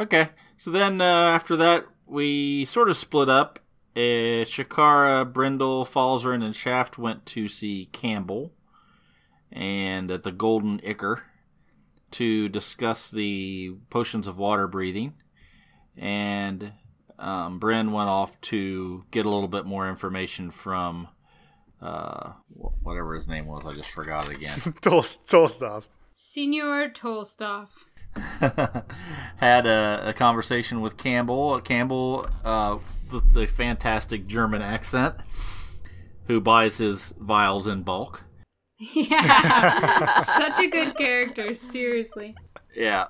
[0.00, 3.58] Okay, so then uh, after that, we sort of split up.
[3.94, 8.52] Uh, Shakara, Brindle, Falzarin, and Shaft went to see Campbell
[9.52, 11.22] and at the Golden Ichor
[12.12, 15.14] to discuss the potions of water breathing.
[15.96, 16.72] And
[17.18, 21.08] um, Bryn went off to get a little bit more information from
[21.80, 22.32] uh,
[22.82, 23.64] whatever his name was.
[23.66, 24.58] I just forgot it again.
[24.80, 25.84] Tol- Tolstoff.
[26.10, 27.84] Senior Tolstoff.
[29.36, 31.60] Had a, a conversation with Campbell.
[31.60, 32.78] Campbell, uh,
[33.10, 35.14] with the fantastic German accent,
[36.26, 38.24] who buys his vials in bulk.
[38.94, 40.20] Yeah.
[40.20, 42.34] Such a good character, seriously.
[42.74, 43.06] Yeah.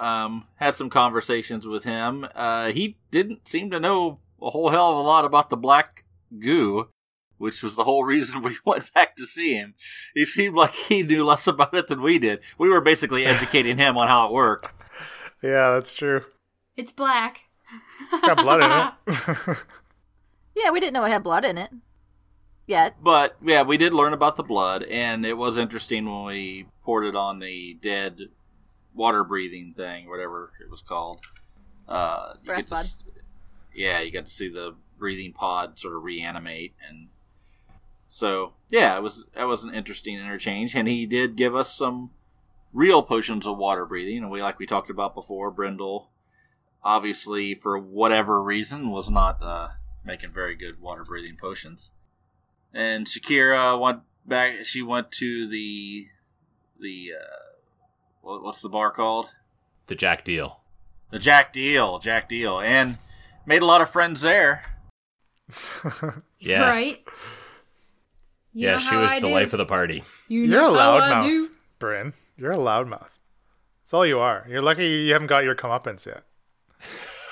[0.00, 2.26] Um, had some conversations with him.
[2.34, 6.04] Uh, he didn't seem to know a whole hell of a lot about the black
[6.38, 6.88] goo,
[7.38, 9.74] which was the whole reason we went back to see him.
[10.14, 12.40] He seemed like he knew less about it than we did.
[12.58, 14.72] We were basically educating him on how it worked.
[15.42, 16.24] Yeah, that's true.
[16.76, 17.42] It's black.
[18.12, 19.58] It's got blood in it.
[20.54, 21.70] Yeah, we didn't know it had blood in it.
[22.66, 22.94] Yet.
[23.02, 27.04] But yeah, we did learn about the blood, and it was interesting when we poured
[27.04, 28.20] it on the dead
[28.94, 31.24] water breathing thing, whatever it was called.
[31.88, 32.84] Uh, you Breath get to, pod.
[33.74, 37.08] yeah, you got to see the breathing pod sort of reanimate, and
[38.06, 42.10] so yeah, it was that was an interesting interchange, and he did give us some
[42.72, 46.10] real potions of water breathing, and we like we talked about before, Brindle,
[46.84, 49.68] obviously for whatever reason was not uh,
[50.04, 51.90] making very good water breathing potions
[52.74, 54.64] and Shakara went back.
[54.64, 56.06] She went to the
[56.80, 57.24] the uh,
[58.22, 59.30] what, what's the bar called?
[59.86, 60.60] The Jack Deal.
[61.10, 62.96] The Jack Deal, Jack Deal, and
[63.46, 64.64] made a lot of friends there.
[66.38, 66.62] Yeah.
[66.68, 66.98] Right?
[68.52, 69.32] You yeah, she was I the do.
[69.32, 70.02] life of the party.
[70.26, 71.46] You You're a know how I do.
[71.46, 72.12] loudmouth, Bryn.
[72.36, 73.10] You're a loudmouth.
[73.82, 74.44] That's all you are.
[74.48, 76.24] You're lucky you haven't got your comeuppance yet.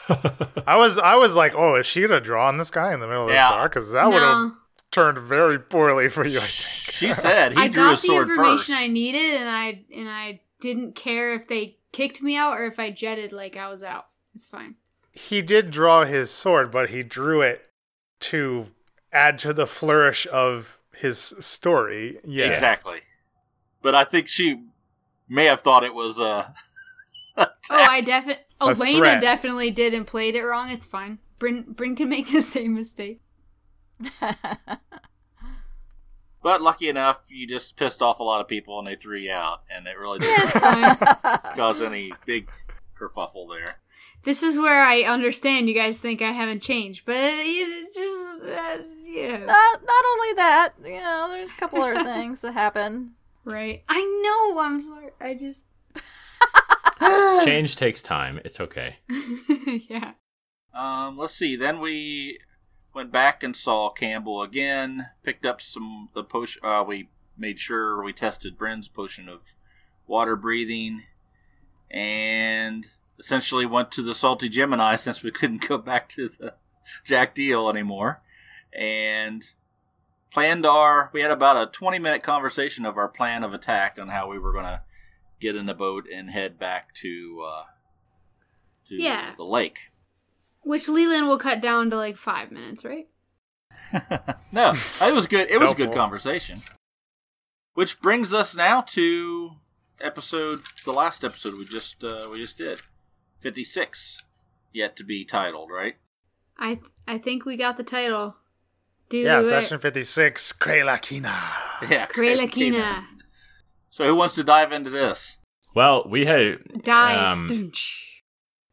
[0.66, 3.08] I was I was like, oh, is she gonna draw on this guy in the
[3.08, 3.48] middle of Yeah.
[3.48, 3.68] this bar?
[3.68, 4.52] Because that would have No.
[4.90, 6.38] Turned very poorly for you.
[6.38, 6.94] I think.
[6.94, 8.80] She said he I drew got his the sword information first.
[8.80, 12.78] I needed, and I and I didn't care if they kicked me out or if
[12.78, 14.06] I jetted like I was out.
[14.34, 14.76] It's fine.
[15.12, 17.68] He did draw his sword, but he drew it
[18.20, 18.68] to
[19.12, 22.18] add to the flourish of his story.
[22.24, 22.52] Yes.
[22.52, 23.00] Exactly.
[23.82, 24.62] But I think she
[25.28, 26.50] may have thought it was uh
[27.36, 28.44] Oh, I definitely.
[28.60, 29.20] A Elena threat.
[29.22, 30.68] definitely did and played it wrong.
[30.68, 31.18] It's fine.
[31.38, 33.20] Bryn Bryn can make the same mistake.
[36.42, 39.30] But lucky enough, you just pissed off a lot of people and they threw you
[39.30, 40.62] out, and it really It's didn't
[40.96, 40.96] fine.
[41.54, 42.48] cause any big
[42.98, 43.76] kerfuffle there.
[44.22, 48.78] this is where I understand you guys think I haven't changed, but it just uh,
[49.04, 53.12] yeah, not not only that, you know, there's a couple other things that happen.
[53.44, 53.82] right.
[53.90, 54.00] I
[54.54, 54.60] know.
[54.60, 55.10] I'm sorry.
[55.20, 55.64] I just
[57.44, 58.40] Change takes time.
[58.46, 58.96] It's okay.
[59.90, 60.12] yeah.
[60.74, 61.54] Um, let's see.
[61.56, 62.38] Then we
[62.94, 65.08] went back and saw Campbell again.
[65.22, 66.60] Picked up some the potion.
[66.64, 69.40] Uh, we made sure we tested Bryn's potion of
[70.06, 71.04] water breathing,
[71.90, 72.86] and
[73.18, 76.54] essentially went to the Salty Gemini since we couldn't go back to the
[77.04, 78.20] Jack Deal anymore,
[78.72, 79.50] and
[80.32, 81.10] planned our.
[81.12, 84.38] We had about a twenty minute conversation of our plan of attack on how we
[84.38, 84.82] were going to
[85.40, 87.62] get in the boat and head back to uh,
[88.86, 89.34] to Yeah.
[89.36, 89.89] the lake.
[90.62, 93.08] Which Leland will cut down to like five minutes, right?
[94.52, 95.50] no, it was good.
[95.50, 96.62] It was a good conversation.
[97.74, 99.52] Which brings us now to
[100.00, 102.82] episode, the last episode we just uh, we just did,
[103.40, 104.22] fifty six,
[104.72, 105.94] yet to be titled, right?
[106.58, 108.36] I th- I think we got the title.
[109.08, 109.46] Do Yeah, it.
[109.46, 111.34] session 56, Krelakina.
[111.90, 113.04] Yeah, Krelakina.
[113.90, 115.36] So who wants to dive into this?
[115.74, 117.38] Well, we had Dive.
[117.38, 117.72] um,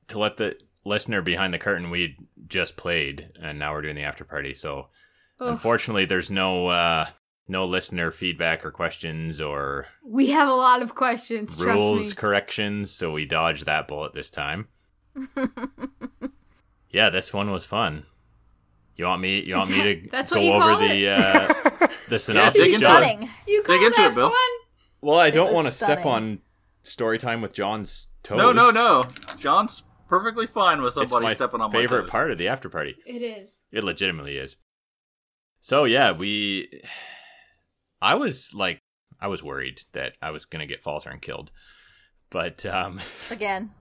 [0.09, 1.89] to let the listener behind the curtain.
[1.89, 4.53] We just played, and now we're doing the after party.
[4.53, 4.87] So
[5.39, 5.49] Ugh.
[5.49, 7.07] unfortunately, there's no uh,
[7.47, 11.57] no listener feedback or questions or We have a lot of questions.
[11.57, 12.15] Trust rules me.
[12.15, 12.91] corrections.
[12.91, 14.67] So we dodged that bullet this time.
[16.89, 18.05] Yeah, this one was fun.
[18.95, 19.41] You want me?
[19.41, 22.73] You want me to that's go what you over call the uh, the synopsis, dig
[22.75, 23.03] into John?
[23.03, 23.29] it.
[23.47, 24.29] You call Dig into that it, Bill.
[24.29, 24.49] fun?
[25.01, 26.39] Well, I don't want to step on
[26.81, 28.37] story time with John's toes.
[28.37, 29.03] No, no, no.
[29.37, 32.09] John's perfectly fine with It's somebody my stepping on my favorite my toes.
[32.11, 32.95] part of the after party.
[33.05, 33.61] It is.
[33.71, 34.55] It legitimately is.
[35.59, 36.69] So yeah, we.
[38.01, 38.79] I was like,
[39.19, 41.51] I was worried that I was gonna get Falzarin killed,
[42.29, 42.99] but um,
[43.31, 43.71] Again.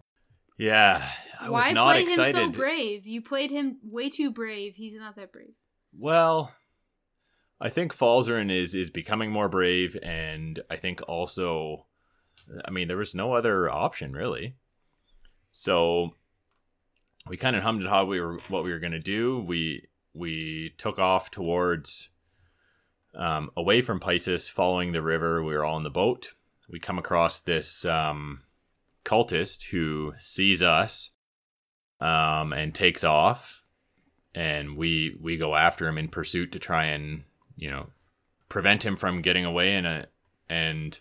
[0.59, 1.09] yeah,
[1.41, 2.35] I Why was not play excited.
[2.37, 3.07] him so brave?
[3.07, 4.75] You played him way too brave.
[4.77, 5.55] He's not that brave.
[5.99, 6.53] Well,
[7.61, 11.87] I think Falzarin is is becoming more brave, and I think also,
[12.65, 14.57] I mean, there was no other option really.
[15.59, 16.15] So
[17.27, 19.43] we kind of hummed it how we were what we were gonna do.
[19.47, 22.11] We we took off towards
[23.15, 25.43] um, away from Pisces, following the river.
[25.43, 26.35] We were all in the boat.
[26.69, 28.43] We come across this um,
[29.03, 31.11] cultist who sees us
[32.03, 33.65] um, and takes off
[34.35, 37.23] and we we go after him in pursuit to try and
[37.57, 37.87] you know
[38.51, 40.03] prevent him from getting away and uh,
[40.51, 41.01] and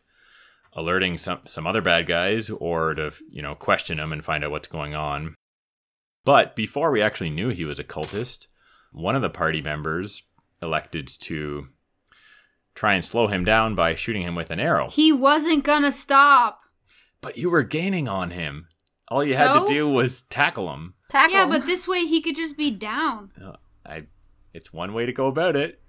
[0.75, 4.51] alerting some some other bad guys or to you know question him and find out
[4.51, 5.35] what's going on.
[6.23, 8.47] But before we actually knew he was a cultist,
[8.91, 10.23] one of the party members
[10.61, 11.67] elected to
[12.73, 14.89] try and slow him down by shooting him with an arrow.
[14.89, 16.59] He wasn't gonna stop.
[17.21, 18.67] But you were gaining on him.
[19.07, 20.95] All you had to do was tackle him.
[21.09, 21.35] Tackle.
[21.35, 23.31] Yeah, but this way he could just be down.
[23.41, 24.07] Uh, I
[24.53, 25.81] it's one way to go about it.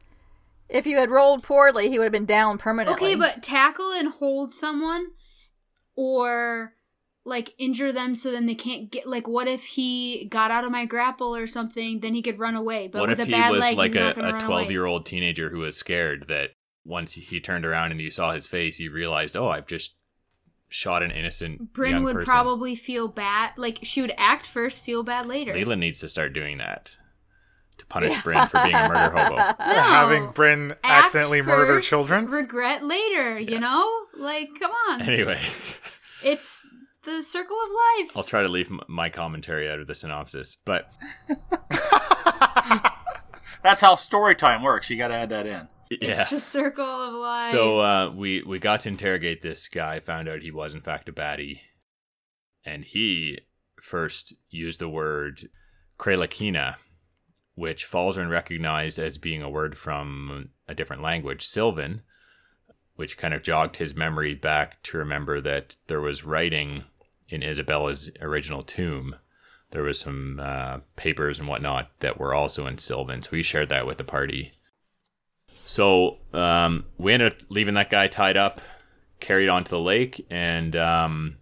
[0.69, 3.13] If you had rolled poorly, he would have been down permanently.
[3.13, 5.07] Okay, but tackle and hold someone
[5.95, 6.75] or
[7.25, 10.71] like injure them so then they can't get like what if he got out of
[10.71, 13.51] my grapple or something then he could run away but what with if a he
[13.51, 16.51] was leg like a, a 12 year old teenager who was scared that
[16.87, 19.95] once he turned around and you saw his face, he realized, oh, I've just
[20.69, 22.27] shot an innocent Bryn young would person.
[22.27, 26.33] probably feel bad like she would act first feel bad later Leland needs to start
[26.33, 26.97] doing that
[27.79, 29.37] to punish Bryn for being a murder hobo.
[29.37, 29.55] No.
[29.83, 32.27] Having Bryn Act accidentally murder children.
[32.27, 35.41] regret later you know like come on Anyway,
[36.25, 36.67] it's
[37.05, 40.57] the circle of life I'll try to leave m- my commentary out of the synopsis,
[40.65, 40.91] but
[43.63, 44.91] That's how story time works.
[44.91, 45.69] You got to add that in.
[45.91, 46.23] yeah.
[46.23, 49.99] it's the circle of life So uh, we we got to interrogate this guy.
[50.01, 51.61] Found out he was in fact a baddie,
[52.65, 53.41] and he
[53.81, 55.49] first used the word
[55.99, 56.77] Krelakina,
[57.57, 62.03] which Falzarin recognized as being a word from a different language, Sylvan,
[62.97, 66.85] which kind of jogged his memory back to remember that there was writing
[67.29, 69.17] in Isabella's original tomb.
[69.71, 73.71] There was some uh, papers and whatnot that were also in Sylvan, so he shared
[73.71, 74.53] that with the party.
[75.65, 78.61] So um, we ended up leaving that guy tied up,
[79.19, 81.37] carried onto the lake, and um,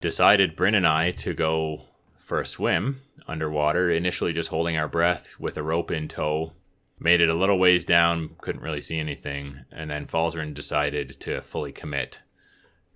[0.00, 1.82] decided Bryn and I to go
[2.18, 3.90] for a swim underwater.
[3.90, 6.52] Initially, just holding our breath with a rope in tow.
[6.98, 11.42] Made it a little ways down, couldn't really see anything, and then Falzarin decided to
[11.42, 12.20] fully commit.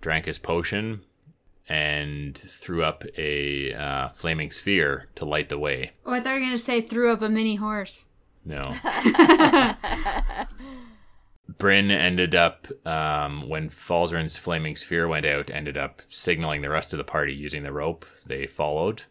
[0.01, 1.01] Drank his potion
[1.67, 5.91] and threw up a uh, flaming sphere to light the way.
[6.05, 8.07] oh i thought you were gonna say threw up a mini horse
[8.43, 8.63] No.
[11.57, 16.93] Bryn ended up, um, when Falzarin's flaming sphere went out, ended up signaling the rest
[16.93, 18.05] of the party using the rope.
[18.25, 19.03] They followed.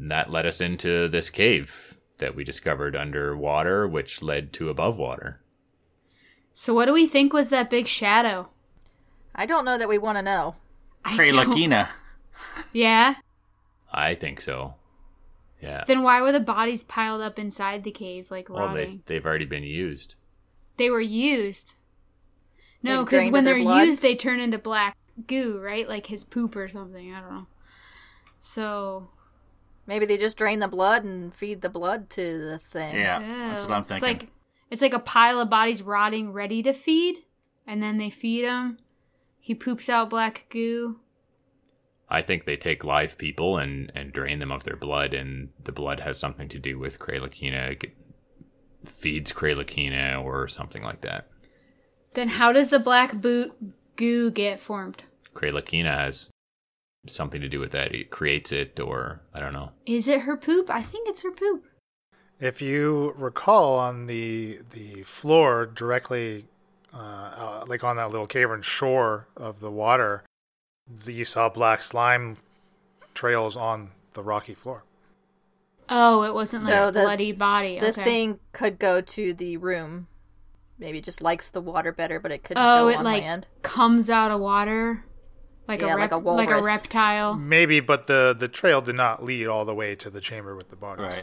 [0.00, 4.96] And that led us into this cave that we discovered underwater, which led to above
[4.96, 5.40] water.
[6.52, 8.48] so what do we think was that big shadow
[9.34, 10.56] I don't know that we want to know.
[11.04, 11.88] I don't-
[12.72, 13.14] yeah
[13.92, 14.74] I think so.
[15.60, 15.84] Yeah.
[15.86, 19.02] Then why were the bodies piled up inside the cave, like Well, they, rotting?
[19.06, 20.14] they've already been used.
[20.76, 21.74] They, were used.
[22.82, 23.84] No, because when they're blood?
[23.84, 25.86] used, they turn into black goo, right?
[25.88, 27.12] Like his poop or something.
[27.12, 27.46] I don't know.
[28.40, 29.10] So
[29.90, 32.94] Maybe they just drain the blood and feed the blood to the thing.
[32.94, 33.86] Yeah, that's what I'm ew.
[33.86, 33.96] thinking.
[33.96, 34.30] It's like
[34.70, 37.24] it's like a pile of bodies rotting, ready to feed,
[37.66, 38.76] and then they feed him.
[39.40, 41.00] He poops out black goo.
[42.08, 45.72] I think they take live people and, and drain them of their blood, and the
[45.72, 47.96] blood has something to do with Kralakina, It
[48.84, 51.26] feeds Kralakina or something like that.
[52.14, 53.56] Then how does the black boo-
[53.96, 55.02] goo get formed?
[55.34, 56.30] Kralakina has
[57.06, 57.94] something to do with that.
[57.94, 59.70] It creates it, or I don't know.
[59.86, 60.70] Is it her poop?
[60.70, 61.64] I think it's her poop.
[62.38, 66.46] If you recall, on the the floor directly,
[66.94, 70.24] uh, uh, like on that little cavern shore of the water,
[71.06, 72.36] you saw black slime
[73.14, 74.84] trails on the rocky floor.
[75.92, 77.78] Oh, it wasn't like So a the- bloody body.
[77.80, 78.04] The okay.
[78.04, 80.06] thing could go to the room.
[80.78, 83.22] Maybe it just likes the water better, but it couldn't Oh, go it on like
[83.22, 83.48] land.
[83.60, 85.04] comes out of water,
[85.70, 87.36] like Yeah, a like rep- a like a reptile.
[87.36, 90.68] Maybe, but the the trail did not lead all the way to the chamber with
[90.70, 91.16] the bodies.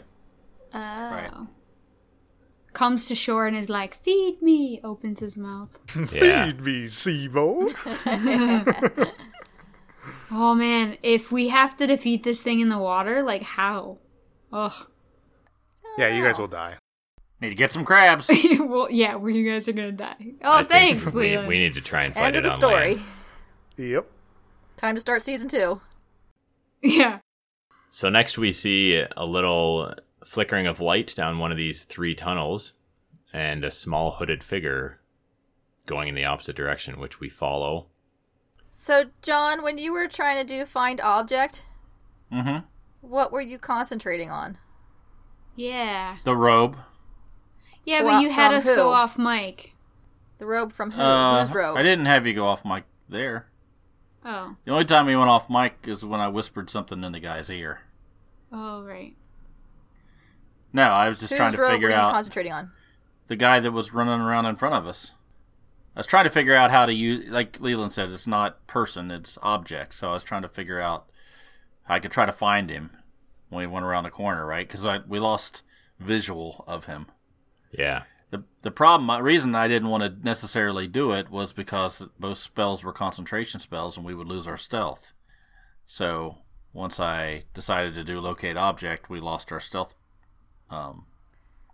[0.74, 1.30] right.
[1.32, 1.46] Oh.
[2.72, 5.78] Comes to shore and is like, "Feed me!" Opens his mouth.
[5.88, 7.74] Feed me, Sibo.
[10.30, 13.96] Oh man, if we have to defeat this thing in the water, like how?
[14.52, 14.86] Ugh.
[15.96, 16.74] yeah, you guys will die.
[17.40, 18.28] Need to get some crabs.
[18.58, 20.16] well, yeah, well, you guys are gonna die.
[20.42, 21.48] Oh, I thanks, we, Leland.
[21.48, 22.94] we need to try and fight End it of the on story.
[22.96, 23.06] land.
[23.78, 24.10] Yep.
[24.78, 25.80] Time to start season two.
[26.80, 27.18] Yeah.
[27.90, 29.92] So next we see a little
[30.24, 32.74] flickering of light down one of these three tunnels,
[33.32, 35.00] and a small hooded figure
[35.86, 37.88] going in the opposite direction, which we follow.
[38.72, 41.64] So, John, when you were trying to do find object,
[42.32, 42.58] mm-hmm.
[43.00, 44.56] what were you concentrating on?
[45.56, 46.18] Yeah.
[46.22, 46.76] The robe.
[47.84, 49.74] Yeah, Well, but you had from us go off mic.
[50.38, 51.02] The robe from who?
[51.02, 51.76] Uh, Whose robe?
[51.76, 53.47] I didn't have you go off mic there.
[54.30, 54.56] Oh.
[54.66, 57.48] The only time he went off mic is when I whispered something in the guy's
[57.48, 57.80] ear.
[58.52, 59.14] Oh, right.
[60.70, 62.70] No, I was just Whose trying to figure out concentrating on?
[63.28, 65.12] the guy that was running around in front of us.
[65.96, 69.10] I was trying to figure out how to use, like Leland said, it's not person,
[69.10, 69.94] it's object.
[69.94, 71.06] So I was trying to figure out
[71.84, 72.90] how I could try to find him
[73.48, 74.68] when we went around the corner, right?
[74.68, 75.62] Because I we lost
[75.98, 77.06] visual of him.
[77.72, 78.02] Yeah.
[78.30, 82.38] The the problem, the reason I didn't want to necessarily do it was because both
[82.38, 85.12] spells were concentration spells, and we would lose our stealth.
[85.86, 86.38] So
[86.74, 89.94] once I decided to do locate object, we lost our stealth.
[90.70, 91.06] Um,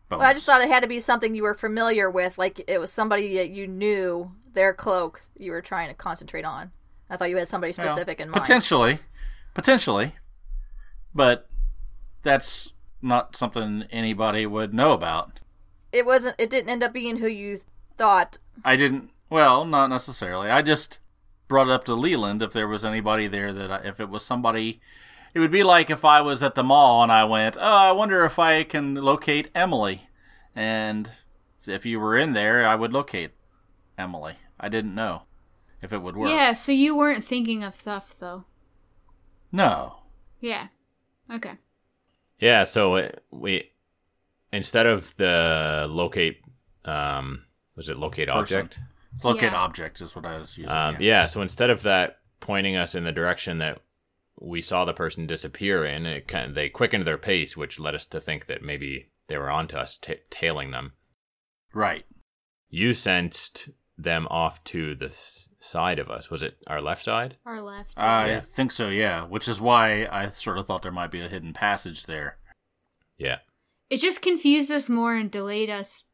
[0.08, 2.78] Well, I just thought it had to be something you were familiar with, like it
[2.78, 6.70] was somebody that you knew their cloak you were trying to concentrate on.
[7.10, 8.40] I thought you had somebody Well, specific in mind.
[8.42, 9.00] Potentially,
[9.54, 10.14] potentially,
[11.12, 11.48] but
[12.22, 15.40] that's not something anybody would know about.
[15.94, 16.34] It wasn't.
[16.38, 17.60] It didn't end up being who you
[17.96, 18.38] thought.
[18.64, 19.10] I didn't.
[19.30, 20.50] Well, not necessarily.
[20.50, 20.98] I just
[21.46, 24.24] brought it up to Leland if there was anybody there that I, if it was
[24.24, 24.80] somebody.
[25.34, 27.92] It would be like if I was at the mall and I went, "Oh, I
[27.92, 30.08] wonder if I can locate Emily,"
[30.54, 31.10] and
[31.64, 33.30] if you were in there, I would locate
[33.96, 34.34] Emily.
[34.58, 35.22] I didn't know
[35.80, 36.30] if it would work.
[36.30, 38.46] Yeah, so you weren't thinking of Thuft though.
[39.52, 39.98] No.
[40.40, 40.68] Yeah.
[41.32, 41.54] Okay.
[42.40, 43.70] Yeah, so it, we
[44.54, 46.40] instead of the locate
[46.84, 47.44] um
[47.76, 48.38] was it locate Person.
[48.40, 48.78] object?
[49.14, 49.58] It's locate Yeah.
[49.58, 50.70] object is what I was using.
[50.72, 53.80] Um, yeah, so instead of that pointing us in the direction that
[54.40, 57.94] we saw the person disappear in, it kind of, they quickened their pace, which led
[57.94, 60.92] us to think that maybe they were onto us, ta tailing them.
[61.72, 62.04] Right.
[62.68, 66.28] You sensed them off to the s- side of us.
[66.30, 67.36] Was it our left side?
[67.46, 67.94] Our left.
[67.96, 68.40] I Yeah.
[68.40, 69.24] think so, yeah.
[69.24, 72.38] Which is why I sort of thought there might be a hidden passage there.
[73.16, 73.38] Yeah.
[73.90, 76.04] It just confused us more and delayed us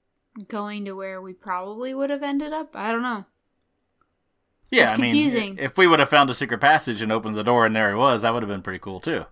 [0.49, 2.71] going to where we probably would have ended up.
[2.75, 3.25] I don't know.
[4.71, 5.59] Yeah, It's I mean, confusing.
[5.59, 7.97] if we would have found a secret passage and opened the door and there he
[7.97, 9.25] was, that would have been pretty cool too.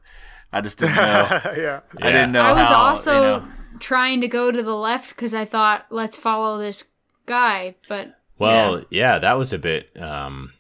[0.53, 1.03] I just didn't know.
[1.57, 1.81] yeah.
[2.03, 2.43] I didn't know.
[2.43, 5.87] I was how, also you know- trying to go to the left because I thought,
[5.91, 6.85] let's follow this
[7.27, 10.53] guy, but Well, yeah, that was a bit um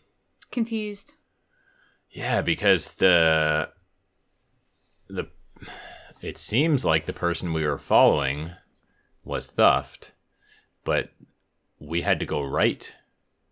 [0.52, 1.14] confused.
[2.10, 3.70] yeah, because the
[5.08, 5.28] the
[6.20, 8.52] it seems like the person we were following
[9.24, 10.12] was Thuft,
[10.84, 11.10] but
[11.78, 12.92] we had to go right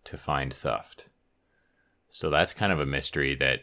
[0.05, 1.05] to find Thuft.
[2.09, 3.61] So that's kind of a mystery that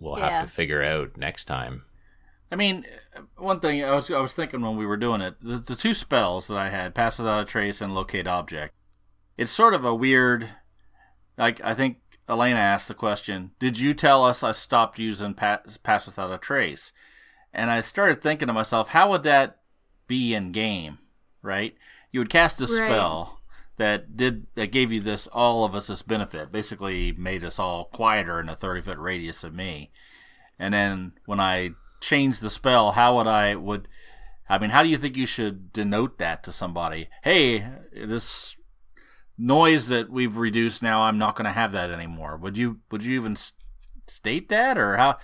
[0.00, 0.30] we'll Yeah.
[0.30, 1.84] have to figure out next time.
[2.50, 2.86] I mean,
[3.36, 5.92] one thing I was I was thinking when we were doing it, the, the two
[5.94, 8.74] spells that I had, pass without a trace and locate object.
[9.36, 10.48] It's sort of a weird.
[11.36, 11.98] Like I think
[12.28, 16.38] Elena asked the question, "Did you tell us I stopped using pass, pass without a
[16.38, 16.90] trace?"
[17.52, 19.58] And I started thinking to myself, how would that
[20.06, 20.98] be in game?
[21.42, 21.74] Right?
[22.12, 22.70] You would cast a Right.
[22.70, 23.40] spell
[23.76, 27.84] that did that gave you this all of us this benefit, basically made us all
[27.86, 29.90] quieter in a thirty foot radius of me
[30.58, 31.70] and then when I
[32.00, 33.88] change the spell, how would I would
[34.48, 37.08] I mean, how do you think you should denote that to somebody?
[37.22, 38.56] Hey, this
[39.36, 42.36] noise that we've reduced now, I'm not going to have that anymore.
[42.36, 43.36] Would you would you even
[44.06, 45.18] state that or how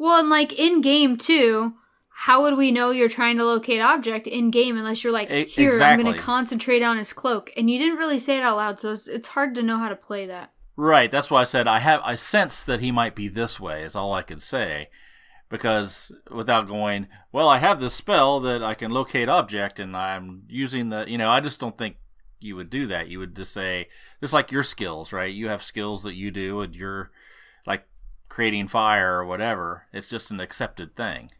[0.00, 1.74] Well, and like in game too,
[2.08, 5.78] how would we know you're trying to locate object in game unless you're like, here,
[5.82, 8.80] I'm going to concentrate on his cloak, and you didn't really say it out loud,
[8.80, 10.52] so it's, it's hard to know how to play that.
[10.74, 13.84] Right, that's why I said I have I sense that he might be this way
[13.84, 14.88] is all I can say.
[15.50, 20.44] Because without going, well, I have this spell that I can locate object and I'm
[20.48, 21.96] using the you know, I just don't think
[22.38, 23.08] you would do that.
[23.08, 23.88] You would just say
[24.22, 25.34] just like your skills, right?
[25.34, 27.10] You have skills that you do and you're
[28.30, 29.86] creating fire or whatever.
[29.92, 31.30] It's just an accepted thing.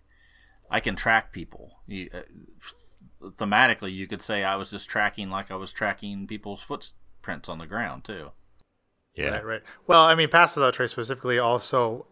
[0.70, 1.78] I can track people.
[1.86, 2.20] You, uh,
[3.38, 7.56] thematically, you could say I was just tracking like I was tracking people's footprints on
[7.58, 8.32] the ground too.
[9.14, 9.30] Yeah.
[9.30, 9.62] Right, right.
[9.86, 12.06] Well, I mean, pass without trace specifically also,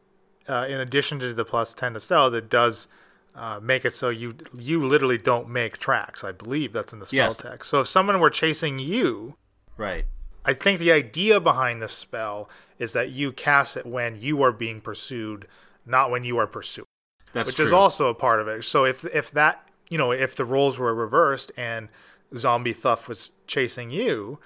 [0.48, 2.88] uh, in addition to the plus ten to stealth, it does
[3.34, 6.24] uh, make it so you you literally don't make tracks.
[6.24, 7.36] I believe that's in the spell Yes.
[7.36, 7.70] text.
[7.70, 9.36] So if someone were chasing you,
[9.76, 10.06] Right.
[10.44, 14.52] I think the idea behind the spell is that you cast it when you are
[14.52, 15.46] being pursued,
[15.84, 16.86] not when you are pursued,
[17.32, 17.64] That's which true.
[17.66, 18.64] is also a part of it.
[18.64, 21.88] So if if that you know if the roles were reversed and
[22.36, 24.38] zombie Thuff was chasing you,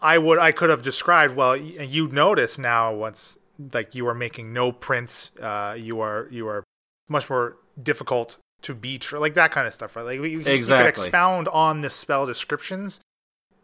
[0.00, 3.38] I would I could have described well you notice now once
[3.72, 6.64] like you are making no prints, uh, you are you are
[7.08, 10.04] much more difficult to beat like that kind of stuff, right?
[10.04, 13.00] Like you, you could expound on the spell descriptions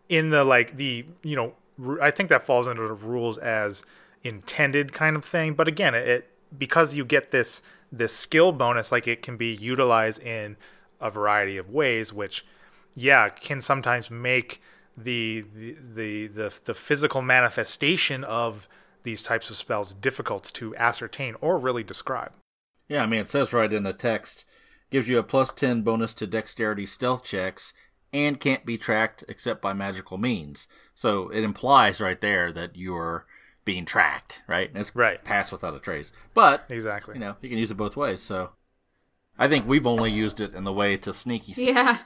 [0.08, 1.54] in the like the you know
[2.00, 3.84] I think that falls under the rules as
[4.22, 5.54] intended kind of thing.
[5.54, 7.62] But again, it, because you get this
[7.92, 10.56] this skill bonus, like it can be utilized in
[11.00, 12.44] a variety of ways, which
[12.94, 14.60] yeah can sometimes make
[14.96, 18.68] the the the the, the physical manifestation of
[19.02, 22.32] these types of spells difficult to ascertain or really describe.
[22.88, 24.44] Yeah, I mean, it says right in the text
[24.90, 27.72] gives you a plus 10 bonus to dexterity stealth checks,
[28.14, 30.68] and can't be tracked except by magical means.
[30.94, 33.26] So it implies right there that you're
[33.64, 34.68] being tracked, right?
[34.68, 35.22] And it's Right.
[35.24, 36.12] pass without a trace.
[36.34, 37.14] But, Exactly.
[37.14, 38.22] you know, you can use it both ways.
[38.22, 38.50] So
[39.38, 41.98] I think we've only used it in the way to sneaky Yeah.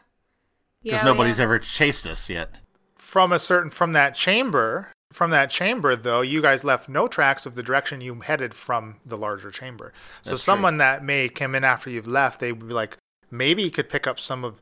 [0.82, 1.44] because Yeah, nobody's yeah.
[1.44, 2.56] ever chased us yet.
[2.96, 7.44] From a certain from that chamber, from that chamber though, you guys left no tracks
[7.44, 9.92] of the direction you headed from the larger chamber.
[10.22, 12.96] So That's someone that may come in after you've left, they would be like,
[13.30, 14.60] maybe you could pick up some of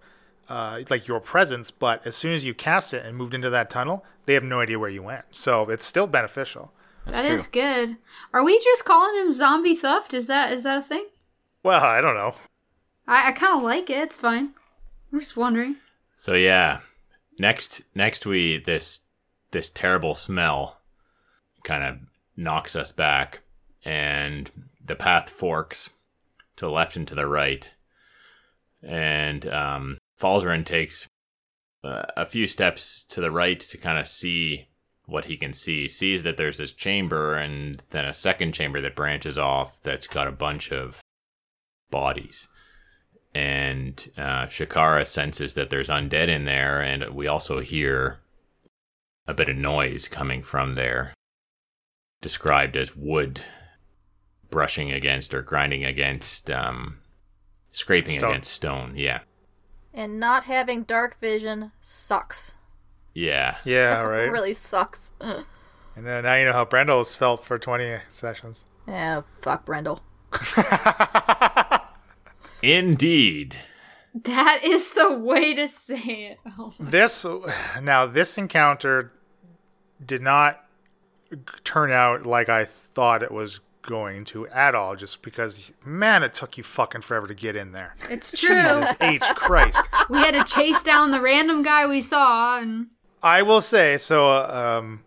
[0.48, 3.70] uh, like your presence, but as soon as you cast it and moved into that
[3.70, 5.24] tunnel, they have no idea where you went.
[5.30, 6.72] So it's still beneficial.
[7.06, 7.34] That true.
[7.34, 7.96] is good.
[8.32, 10.12] Are we just calling him zombie Thuft?
[10.12, 11.06] Is that is that a thing?
[11.62, 12.34] Well, I don't know.
[13.06, 13.98] I, I kind of like it.
[13.98, 14.50] It's fine.
[15.12, 15.76] I'm just wondering.
[16.16, 16.80] So yeah,
[17.38, 19.00] next next we this
[19.52, 20.80] this terrible smell
[21.62, 21.98] kind of
[22.36, 23.40] knocks us back,
[23.84, 24.50] and
[24.84, 25.90] the path forks
[26.56, 27.70] to the left and to the right,
[28.82, 31.06] and um, Falzarin takes
[31.84, 34.68] uh, a few steps to the right to kind of see
[35.06, 35.88] what he can see.
[35.88, 40.26] Sees that there's this chamber, and then a second chamber that branches off that's got
[40.26, 41.00] a bunch of
[41.90, 42.48] bodies
[43.36, 48.20] and uh, Shakara senses that there's undead in there, and we also hear
[49.26, 51.12] a bit of noise coming from there,
[52.22, 53.42] described as wood
[54.48, 57.00] brushing against or grinding against, um,
[57.72, 58.30] scraping Stone.
[58.30, 58.94] against stone.
[58.96, 59.20] Yeah,
[59.96, 62.52] And not having dark vision sucks.
[63.14, 63.56] yeah.
[63.64, 64.30] Yeah, right.
[64.30, 65.12] really sucks.
[65.96, 68.66] And then now you know how Brendel's felt for 20 sessions.
[68.86, 70.02] yeah, fuck Brendel.
[72.62, 73.56] Indeed.
[74.14, 76.38] That is the way to say it.
[76.58, 76.74] Oh.
[76.78, 77.24] This
[77.82, 79.10] now this encounter
[80.04, 80.62] did not
[81.64, 84.94] turn out like I thought it was going to at all.
[84.96, 87.94] Just because, man, it took you fucking forever to get in there.
[88.10, 88.54] It's true.
[88.56, 89.80] Jesus H Christ.
[90.10, 92.88] we had to chase down the random guy we saw, and
[93.22, 94.28] I will say so.
[94.30, 95.00] uh, Um,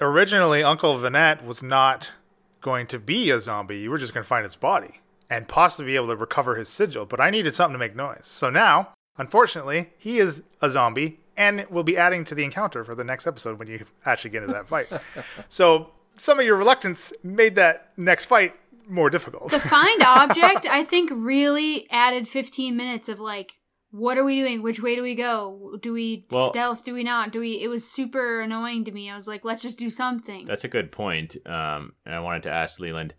[0.00, 2.12] originally, Uncle Vanette was not
[2.60, 3.78] going to be a zombie.
[3.78, 6.68] You were just going to find his body and possibly be able to recover his
[6.68, 7.06] sigil.
[7.06, 8.22] But I needed something to make noise.
[8.26, 12.94] So now, unfortunately, he is a zombie and we'll be adding to the encounter for
[12.94, 14.88] the next episode when you actually get into that fight.
[15.48, 18.54] so some of your reluctance made that next fight
[18.88, 19.50] more difficult.
[19.50, 23.52] the find object I think really added 15 minutes of like,
[23.92, 24.62] what are we doing?
[24.62, 25.78] Which way do we go?
[25.82, 26.84] Do we Well- stealth?
[26.84, 27.32] Do we not?
[27.32, 27.60] Do we?
[27.62, 29.10] It was super annoying to me.
[29.10, 30.44] I was like, let's just do something.
[30.44, 31.36] That's a good point.
[31.48, 33.14] Um, and I wanted to ask Leland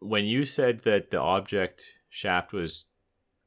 [0.00, 2.86] when you said that the object shaft was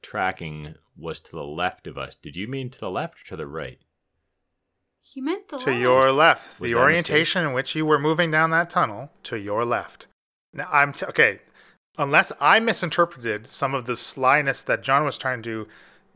[0.01, 2.15] tracking was to the left of us.
[2.15, 3.79] Did you mean to the left or to the right?
[5.13, 5.81] He meant the to left.
[5.81, 6.45] your left.
[6.47, 9.65] Was the that a orientation in which you were moving down that tunnel to your
[9.65, 10.07] left.
[10.53, 11.39] Now I'm t- okay.
[11.97, 15.67] Unless I misinterpreted some of the slyness that John was trying to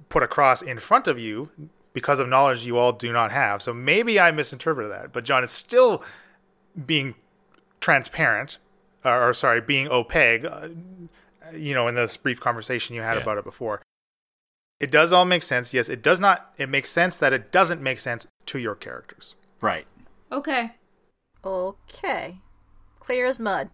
[0.10, 1.50] put across in front of you
[1.94, 3.62] because of knowledge you all do not have.
[3.62, 5.12] So maybe I misinterpreted that.
[5.12, 6.04] But John is still
[6.86, 7.16] being
[7.82, 8.58] transparent,
[9.04, 10.46] or, or sorry, being opaque.
[10.46, 10.70] Uh,
[11.54, 13.24] you know, in this brief conversation you had Yeah.
[13.24, 13.82] about it before.
[14.84, 15.74] It does all make sense.
[15.74, 16.54] Yes, it does not.
[16.58, 19.36] It makes sense that it doesn't make sense to your characters.
[19.62, 19.88] Right.
[20.32, 20.72] Okay.
[21.46, 22.40] Okay.
[23.00, 23.70] Clear as mud.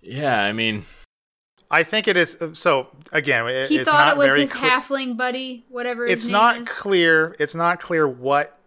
[0.00, 0.84] Yeah, I mean,
[1.70, 2.36] I think it is.
[2.52, 6.12] So again, it, He it's thought not it was his cle- halfling buddy, whatever his
[6.12, 6.68] It's name not is.
[6.68, 7.34] clear.
[7.38, 8.58] It's not clear what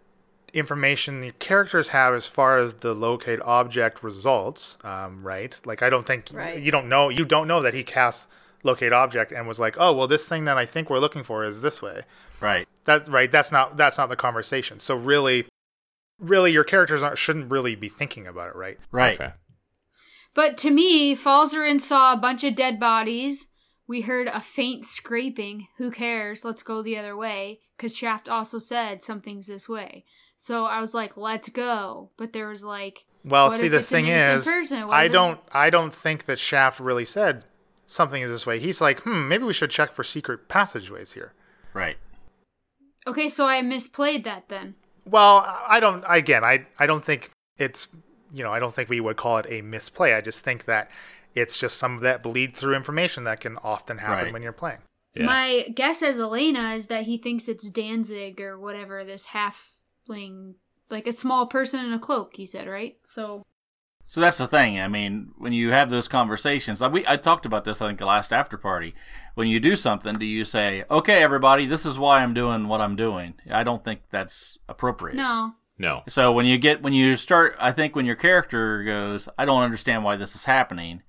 [0.52, 4.78] information your characters have as far as the locate object results.
[4.84, 5.58] Um, right?
[5.66, 6.60] Like I don't think Right.
[6.60, 7.08] you don't know.
[7.10, 8.26] You don't know that he cast
[8.66, 11.44] locate object and was like, oh well, this thing that I think we're looking for
[11.44, 12.02] is this way.
[12.40, 12.68] Right.
[12.84, 13.30] That's right.
[13.30, 14.78] That's not that's not the conversation.
[14.78, 15.46] So really,
[16.18, 18.78] really, your characters aren't, shouldn't really be thinking about it, right?
[18.90, 19.20] Right.
[19.20, 19.32] okay.
[20.34, 23.48] But to me, Falzarin saw a bunch of dead bodies.
[23.88, 25.68] We heard a faint scraping.
[25.78, 26.44] Who cares?
[26.44, 27.60] Let's go the other way.
[27.76, 30.04] Because Shaft also said something's this way.
[30.36, 32.10] So I was like, let's go.
[32.18, 34.46] But there was like, Well, What see, if the it's thing is,
[34.90, 37.44] I don't, I don't think that Shaft really said
[37.86, 38.58] something is this way.
[38.58, 41.32] He's like, hmm, maybe we should check for secret passageways here.
[41.72, 41.96] Right.
[43.06, 44.74] okay, so I misplayed that then.
[45.04, 46.02] Well, I don't.
[46.08, 47.88] Again, I, I don't think it's,
[48.34, 50.14] you know, I don't think we would call it a misplay.
[50.14, 50.90] I just think that
[51.34, 54.32] it's just some of that bleed through information that can often happen Right.
[54.32, 54.78] when you're playing.
[55.14, 55.26] Yeah.
[55.26, 60.54] My guess as Elena is that he thinks it's Danzig or whatever, this halfling,
[60.90, 62.96] like a small person in a cloak, you said, right?
[63.04, 63.42] So,
[64.08, 64.80] So that's the thing.
[64.80, 67.98] I mean, when you have those conversations, like we I talked about this I think
[67.98, 68.94] the last after party.
[69.34, 72.80] When you do something, do you say, "Okay, everybody, this is why I'm doing what
[72.80, 73.34] I'm doing"?
[73.50, 75.16] I don't think that's appropriate.
[75.16, 75.52] no.
[75.78, 76.04] No.
[76.08, 79.62] So when you get when you start, I think when your character goes, "I don't
[79.62, 81.02] understand why this is happening,"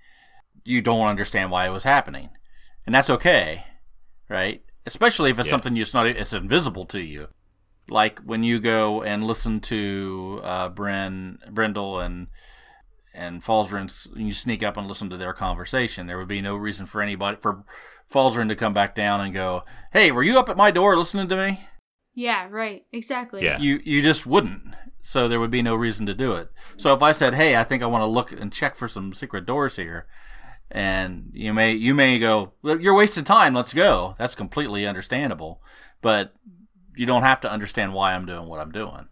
[0.65, 2.31] you don't understand why it was happening,
[2.85, 3.63] and that's okay,
[4.29, 4.61] right?
[4.85, 5.51] especially if it's Yeah.
[5.51, 7.27] something it's not it's invisible to you.
[7.89, 12.27] Like when you go and listen to uh, Bren, Brendel, and
[13.17, 16.07] and Falzarin, s- you sneak up and listen to their conversation.
[16.07, 17.63] There would be no reason for anybody for
[18.11, 21.27] Falzarin to come back down and go, "Hey, were you up at my door listening
[21.29, 21.61] to me?"
[22.13, 22.85] Yeah, right.
[22.93, 23.43] Exactly.
[23.43, 23.59] Yeah.
[23.59, 24.75] You you just wouldn't.
[25.01, 26.49] So there would be no reason to do it.
[26.77, 29.13] So if I said, "Hey, I think I want to look and check for some
[29.13, 30.07] secret doors here,"
[30.71, 33.53] and you may you may go, well, "You're wasting time.
[33.53, 35.61] Let's go." That's completely understandable,
[36.01, 36.33] but
[36.95, 39.07] you don't have to understand why I'm doing what I'm doing.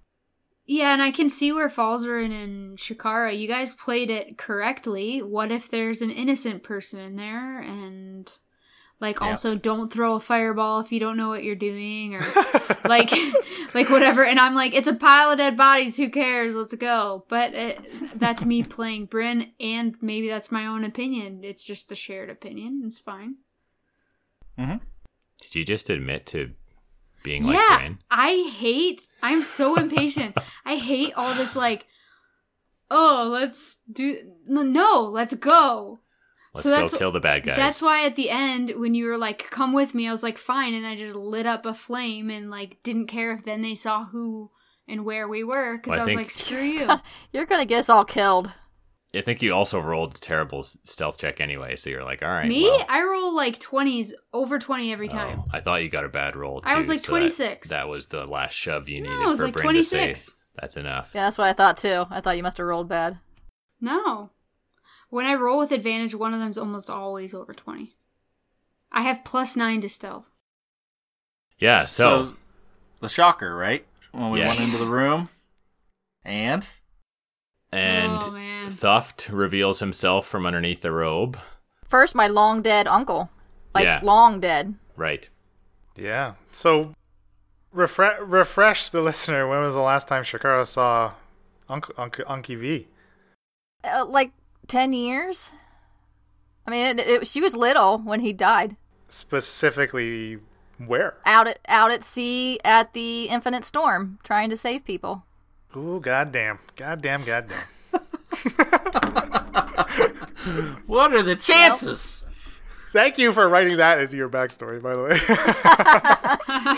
[0.67, 5.19] Yeah, and I can see where Falzarin and Shakara, you guys played it correctly.
[5.19, 8.31] What if there's an innocent person in there and
[8.99, 9.27] like Yeah.
[9.27, 12.21] also don't throw a fireball if you don't know what you're doing or
[12.85, 13.11] like
[13.75, 16.55] like whatever and I'm like it's a pile of dead bodies, who cares?
[16.55, 17.25] Let's go.
[17.27, 21.41] But it, that's me playing Bryn and maybe that's my own opinion.
[21.43, 22.81] It's just a shared opinion.
[22.85, 23.35] It's fine.
[24.57, 24.77] Mm-hmm.
[25.41, 26.53] Did you just admit to
[27.25, 27.97] being like yeah, Brain?
[28.09, 29.01] I hate.
[29.21, 30.37] I'm so impatient.
[30.63, 31.85] I hate all this like,
[32.89, 34.17] oh, let's do
[34.47, 35.99] no, let's go.
[36.53, 37.57] Let's so go that's kill the bad guys.
[37.57, 40.37] That's why at the end when you were like, come with me, I was like,
[40.37, 43.75] fine, and I just lit up a flame and like didn't care if then they
[43.75, 44.51] saw who
[44.87, 46.89] and where we were because Well, I I was think- like, screw you.
[47.33, 48.53] You're gonna get us all killed.
[49.15, 52.47] I think you also rolled a terrible stealth check anyway, so you're like, all right.
[52.47, 55.39] me, well, I roll like twenties over twenty every oh, time.
[55.45, 56.61] oh, I thought you got a bad roll.
[56.65, 57.69] I was too, like so that- 26.
[57.69, 59.97] That, was the last shove you No, needed it was for like Bryn to say
[59.97, 60.35] 26.
[60.55, 61.11] that's enough.
[61.15, 62.05] Yeah, that's what I thought too.
[62.09, 63.19] I thought you must have rolled bad.
[63.81, 64.31] No.
[65.09, 67.95] When I roll with advantage, one of them's almost always over 20.
[68.91, 70.31] I have plus 9 to stealth.
[71.59, 71.85] Yeah.
[71.85, 72.35] So,
[73.01, 73.85] the shocker, right?
[74.11, 74.57] When we Yes.
[74.57, 75.29] went into the room,
[76.23, 76.67] and
[77.75, 78.33] and oh.
[78.67, 81.37] Thuft reveals himself from underneath the robe.
[81.87, 83.29] First, my long dead uncle,
[83.73, 83.99] like Yeah.
[84.03, 84.75] long dead.
[84.95, 85.29] Right.
[85.95, 86.33] Yeah.
[86.51, 86.93] So,
[87.71, 89.47] refresh refresh the listener.
[89.47, 91.13] When was the last time Shakara saw
[91.69, 92.87] Uncle Uncle Unky V?
[93.83, 94.31] Uh, like
[94.67, 95.51] ten years.
[96.67, 98.75] I mean, it, it, she was little when he died.
[99.07, 100.39] Specifically,
[100.77, 101.15] where?
[101.25, 105.23] Out at out at sea at the Infinite Storm, trying to save people.
[105.75, 107.57] Ooh, goddamn, goddamn, goddamn.
[110.85, 112.23] what are the chances?
[112.93, 115.19] Thank you for writing that into your backstory, by the way.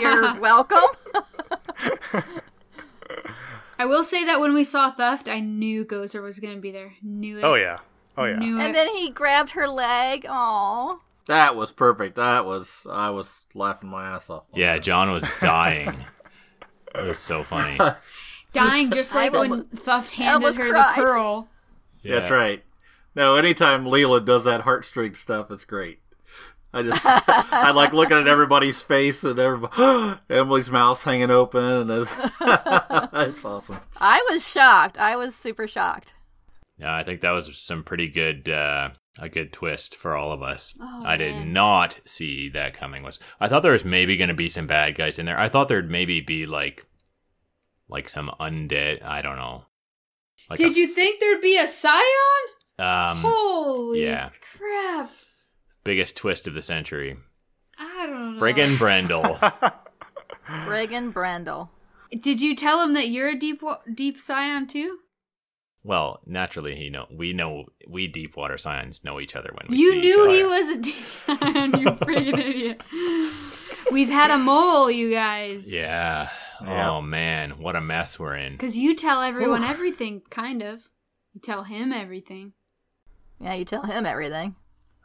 [0.00, 0.82] You're welcome.
[3.78, 6.72] I will say that when we saw Thuft, I knew Gozer was going to be
[6.72, 6.94] there.
[7.00, 7.44] Knew it.
[7.44, 7.78] oh yeah,
[8.16, 8.34] oh yeah.
[8.36, 8.64] Knew it.
[8.64, 10.26] and then he grabbed her leg.
[10.28, 10.98] Aw.
[11.28, 12.16] That was perfect.
[12.16, 14.42] That was I was laughing my ass off.
[14.52, 14.76] Yeah.
[14.78, 16.04] John was dying.
[16.96, 17.78] it was so funny.
[18.52, 20.90] Dying just like when almost- Thuft handed her cried.
[20.90, 21.48] the pearl.
[22.04, 22.62] That's right.
[23.14, 25.98] No, anytime Leela does that heartstring stuff, it's great.
[26.72, 31.90] I just I like looking at everybody's face and everybody Emily's mouth hanging open and
[31.90, 32.10] it's,
[32.42, 33.78] it's awesome.
[33.96, 34.98] I was shocked.
[34.98, 36.12] I was super shocked.
[36.78, 40.42] Yeah, I think that was some pretty good uh, a good twist for all of
[40.42, 40.74] us.
[40.80, 41.52] Oh, I did man.
[41.52, 43.02] not see that coming.
[43.02, 45.38] Was I thought there was maybe going to be some bad guys in there.
[45.38, 46.86] I thought there'd maybe be like
[47.88, 49.02] like some undead.
[49.02, 49.64] I don't know.
[50.50, 52.04] Like Did a- you think there'd be a Scion?
[52.78, 54.30] Um, Holy yeah.
[54.56, 55.10] crap.
[55.84, 57.16] biggest twist of the century.
[57.78, 58.40] I don't know.
[58.40, 59.38] Friggin' Brendel.
[60.66, 61.70] Reagan Brendel.
[62.22, 64.98] Did you tell him that you're a deep wa- deep Scion too?
[65.84, 69.76] well, naturally, he know we know we deep water Scions know each other when we
[69.76, 72.88] You see knew each he was a deep Scion, you friggin' idiot.
[73.92, 75.72] We've had a mole, you guys.
[75.72, 76.30] Yeah.
[76.62, 76.90] Yeah.
[76.90, 78.52] Oh man, what a mess we're in.
[78.52, 80.88] Because you tell everyone everything, kind of.
[81.32, 82.52] You tell him everything.
[83.40, 84.56] Yeah, you tell him everything.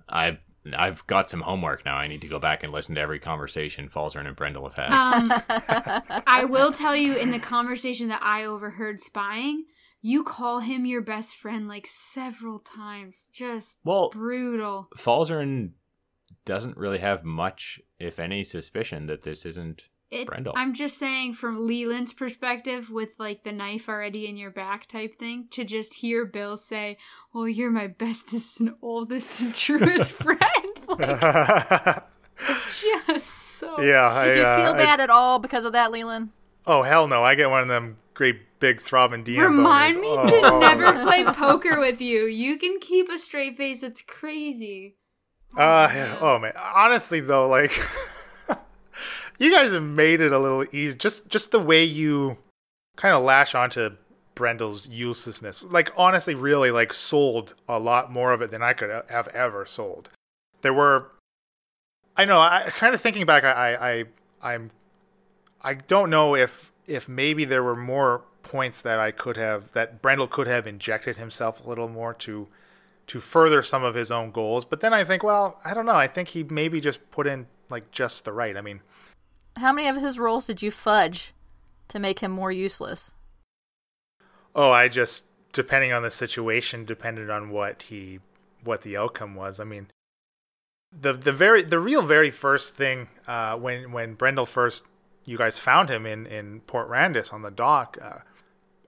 [0.10, 0.40] I've
[0.76, 1.96] I've got some homework now.
[1.96, 4.92] I need to go back and listen to every conversation Falzarin and Brendel have had.
[4.92, 9.66] Um, I will tell you in the conversation that I overheard spying,
[10.02, 13.28] you call him your best friend like several times.
[13.34, 14.90] Just well, brutal.
[14.98, 15.72] Falzarin
[16.46, 19.90] doesn't really have much, if any, suspicion that this isn't.
[20.14, 20.54] It, Brendel.
[20.56, 25.16] I'm just saying from Leland's perspective, with like the knife already in your back type
[25.16, 26.98] thing, to just hear Bill say,
[27.34, 30.40] "Well, you're my bestest and oldest and truest friend,"
[30.88, 32.04] like
[32.70, 33.80] just so.
[33.82, 36.30] yeah, I, Did you uh, feel I- bad at all because of that, Leland?
[36.66, 37.24] oh hell no!
[37.24, 39.40] I get one of them great big throbbing DM.
[39.40, 40.28] Remind me boners.
[40.30, 41.06] to Oh, never man.
[41.06, 42.26] play poker with you.
[42.26, 43.84] You can keep a straight face.
[43.84, 44.96] It's crazy.
[45.58, 46.18] Uh, yeah.
[46.22, 46.54] oh man.
[46.58, 47.72] Honestly though, like
[49.38, 50.98] you guys have made it a little easy.
[50.98, 52.38] Just just the way you
[52.96, 53.92] kind of lash onto
[54.36, 55.64] Brendel's uselessness.
[55.64, 59.66] Like honestly, really like sold a lot more of it than I could have ever
[59.66, 60.10] sold.
[60.62, 61.12] There were
[62.16, 62.40] I know.
[62.40, 63.44] I kind of thinking back.
[63.44, 64.06] I, I, I
[64.54, 64.70] I'm,
[65.62, 70.02] I don't know if if maybe there were more points that I could have that
[70.02, 72.48] Brendel could have injected himself a little more to
[73.08, 74.64] to further some of his own goals.
[74.64, 75.96] But then I think, well, I don't know.
[75.96, 78.56] I think he maybe just put in like just the right.
[78.56, 78.82] I mean,
[79.58, 81.34] How many of his roles did you fudge
[81.90, 83.14] to make him more useless?
[84.56, 88.20] oh, I just depending on the situation, depended on what he
[88.64, 89.60] what the outcome was.
[89.60, 89.88] I mean,
[90.92, 94.84] the the very the real very first thing uh, when when Brendel first
[95.26, 97.98] you guys found him in in Port Randus on the dock.
[98.02, 98.20] Uh,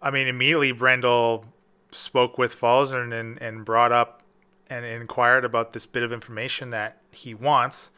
[0.01, 1.45] I mean, immediately Brendel
[1.91, 4.21] spoke with Falzarin and and brought up
[4.67, 7.91] and inquired about this bit of information that he wants,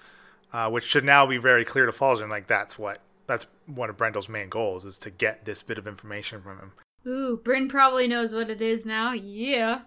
[0.57, 2.29] uh, which should now be very clear to Falzarin.
[2.31, 5.87] Like that's what that's one of Brendel's main goals is to get this bit of
[5.87, 6.71] information from him.
[7.05, 9.11] Ooh, Bryn probably knows what it is now.
[9.11, 9.81] Yeah.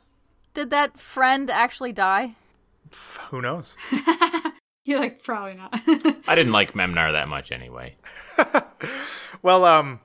[0.54, 2.36] Did that friend actually die?
[2.92, 3.74] F- Who knows?
[4.84, 5.70] You're like, probably not.
[6.28, 7.96] I didn't like Memnar that much anyway.
[9.42, 10.00] Well, um,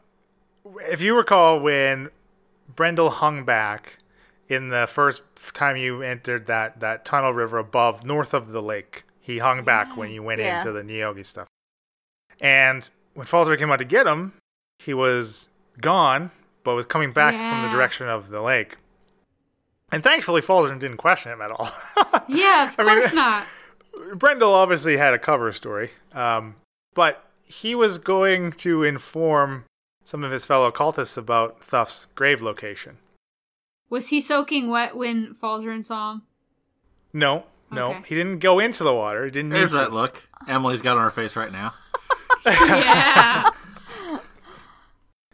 [0.89, 2.09] if you recall when
[2.74, 3.97] Brendel hung back
[4.47, 9.03] in the first time you entered that, that tunnel river above, north of the lake,
[9.26, 10.59] he hung back when you went Yeah.
[10.59, 11.47] into the Nyogi stuff.
[12.39, 14.34] And when Falter came out to get him,
[14.80, 15.49] he was
[15.82, 16.32] gone,
[16.63, 18.78] but was coming back from the direction of the lake.
[19.91, 21.69] And thankfully, Falter didn't question him at all.
[22.28, 23.47] yeah, of I mean- course not.
[24.15, 26.55] Brendel obviously had a cover story, um,
[26.93, 29.63] but he was going to inform
[30.03, 32.97] some of his fellow cultists about Thuff's grave location.
[33.89, 36.21] Was he soaking wet when Falzarin saw him?
[37.13, 38.03] No, no, Okay.
[38.07, 39.26] he didn't go into the water.
[39.26, 39.78] He didn't need There's to.
[39.78, 41.74] that look Emily's got on her face right now.
[42.45, 43.49] Yeah.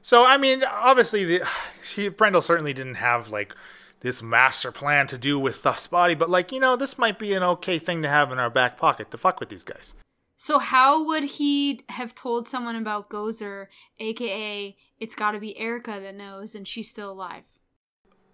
[0.02, 1.48] So I mean, obviously, the,
[1.84, 3.56] she, Brendel certainly didn't have like
[4.02, 7.34] this master plan to do with Thuff's body, but like you know, this might be
[7.34, 9.94] an okay thing to have in our back pocket to fuck with these guys.
[10.36, 13.68] so how would he have told someone about Gozer,
[14.00, 17.44] aka it's got to be Erica that knows, and she's still alive?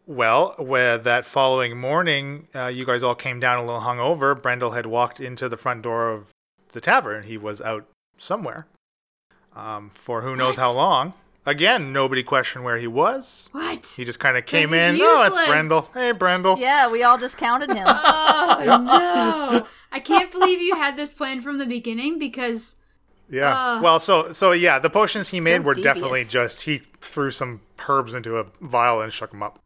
[0.08, 4.42] Well, where that following morning, uh, you guys all came down a little hungover.
[4.42, 6.30] Brendel had walked into the front door of
[6.70, 7.24] the tavern.
[7.24, 7.86] He was out
[8.18, 8.68] somewhere
[9.56, 10.64] um, for who knows What?
[10.64, 11.14] how long.
[11.46, 13.48] Again, nobody questioned where he was.
[13.54, 13.86] What?
[13.98, 14.98] He just kind of came he's in.
[15.02, 15.46] Oh, it's.
[15.48, 15.90] Brendel.
[15.94, 16.58] Hey, Brendel.
[16.58, 17.88] Yeah, we all discounted him.
[18.50, 19.68] Oh no!
[19.92, 22.76] I can't believe you had this plan from the beginning because
[23.30, 23.54] Yeah.
[23.56, 23.84] Ugh.
[23.84, 25.94] well, so so yeah, the potions he So made were devious.
[25.96, 29.60] definitely just he threw some herbs into a vial and shook them up.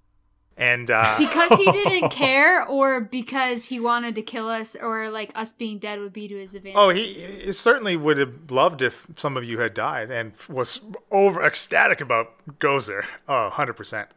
[0.62, 5.32] And uh, because he didn't care, or because he wanted to kill us, or like
[5.36, 6.78] us being dead would be to his advantage.
[6.78, 10.82] Oh, he, he certainly would have loved if some of you had died and was
[11.12, 12.28] over ecstatic about
[12.60, 13.04] Gozer.
[13.28, 14.08] Oh, 100%.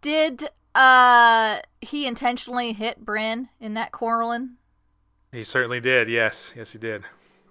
[0.00, 4.56] Did uh he intentionally hit Bryn in that quarreling
[5.32, 6.08] He certainly did.
[6.08, 6.52] Yes.
[6.56, 7.04] Yes, he did.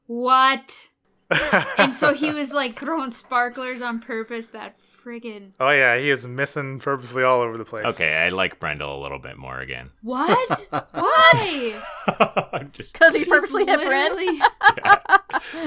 [0.08, 0.90] What?
[1.80, 4.50] and so he was like throwing sparklers on purpose.
[4.50, 5.98] That friggin' Oh, yeah.
[5.98, 7.86] He is missing purposely all over the place.
[7.94, 9.92] Okay, I like Brendel a little bit more again.
[10.02, 10.68] what?
[10.92, 11.82] Why?
[12.54, 14.16] I'm just Because he purposely hit Bryn?
[14.16, 14.42] literally-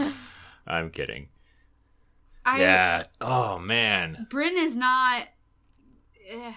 [0.67, 1.29] I'm kidding.
[2.45, 3.05] I, yeah.
[3.21, 4.27] Oh man.
[4.31, 5.29] Bryn is not.
[6.31, 6.53] eh,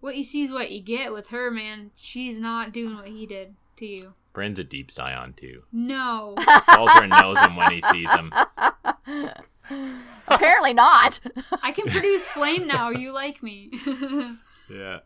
[0.00, 1.90] what you see is what you get with her, man.
[1.94, 4.14] She's not doing what he did to you.
[4.32, 5.62] Bryn's a deep scion too.
[5.72, 6.34] No.
[6.38, 8.32] Aldrin knows him when he sees him.
[10.28, 11.20] Apparently not.
[11.62, 12.90] I can produce flame now.
[12.90, 13.70] You like me.
[14.70, 15.00] Yeah.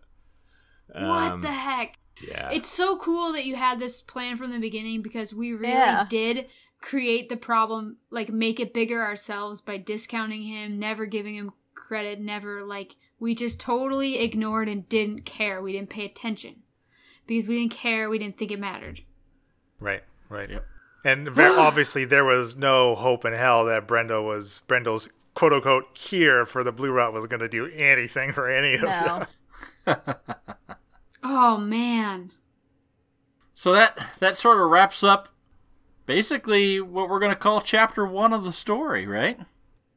[0.93, 1.99] what Um, the heck?
[2.23, 2.49] Yeah.
[2.53, 6.07] It's so cool that you had this plan from the beginning because we really Yeah.
[6.09, 6.47] did
[6.81, 12.21] create the problem, like make it bigger ourselves by discounting him, never giving him credit,
[12.21, 15.61] never like we just totally ignored and didn't care.
[15.61, 16.63] We didn't pay attention
[17.27, 18.09] because we didn't care.
[18.09, 19.01] We didn't think it mattered.
[19.81, 20.05] Right.
[20.29, 20.49] Right.
[20.51, 20.65] Yep.
[21.05, 25.95] And ve- obviously, there was no hope in hell that Brenda was Brendel's quote unquote
[25.95, 29.27] cure for the blue rot was going to do anything for any of them.
[31.23, 32.31] Oh man.
[33.55, 35.29] So that that sort of wraps up
[36.07, 39.39] basically what we're going to call chapter 1 of the story, right?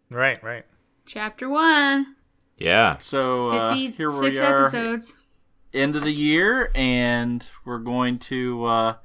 [0.10, 0.43] Right.
[0.43, 0.66] Right.
[1.06, 2.16] Chapter one.
[2.58, 2.97] yeah.
[2.99, 5.18] So uh, here we 56 are episodes.
[5.74, 8.95] end of the year and we're going to uh,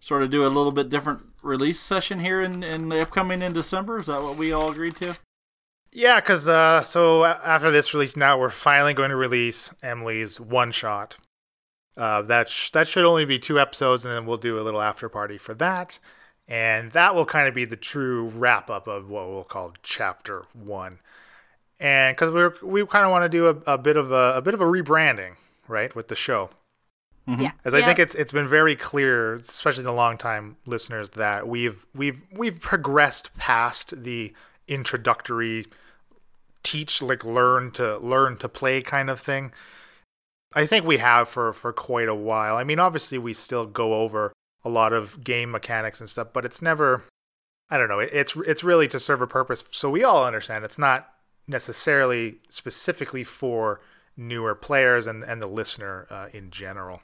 [0.00, 3.52] sort of do a little bit different release session here in, in the upcoming in
[3.52, 4.00] December.
[4.00, 5.16] Is that what we all agreed to?
[5.92, 10.70] Yeah, because uh, so after this release, now we're finally going to release Emily's one
[10.70, 11.16] shot.
[11.96, 14.80] Uh, that sh- that should only be two episodes, and then we'll do a little
[14.80, 15.98] after party for that,
[16.46, 20.44] and that will kind of be the true wrap up of what we'll call chapter
[20.52, 21.00] one.
[21.80, 22.32] And because
[22.62, 24.60] we we kind of want to do a, a bit of a, a bit of
[24.60, 25.34] a rebranding,
[25.66, 26.50] right, with the show.
[27.38, 27.52] Yeah.
[27.64, 27.86] As I Yep.
[27.86, 32.22] think it's it's been very clear, especially to the long time listeners, that we've we've
[32.32, 34.32] we've progressed past the
[34.66, 35.66] introductory
[36.62, 39.52] teach like learn to learn to play kind of thing.
[40.54, 42.56] I think we have for for quite a while.
[42.56, 44.32] I mean, obviously we still go over
[44.64, 47.04] a lot of game mechanics and stuff, but it's never
[47.70, 50.64] I don't know, it, it's it's really to serve a purpose so we all understand
[50.64, 51.08] it's not
[51.46, 53.80] necessarily specifically for
[54.16, 57.00] newer players and and the listener uh, in general.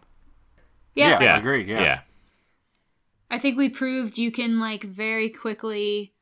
[0.97, 1.23] Yeah.
[1.23, 1.35] Yeah.
[1.35, 1.81] I agree, yeah.
[1.83, 2.01] Yeah.
[3.31, 6.15] I think we proved you can like very quickly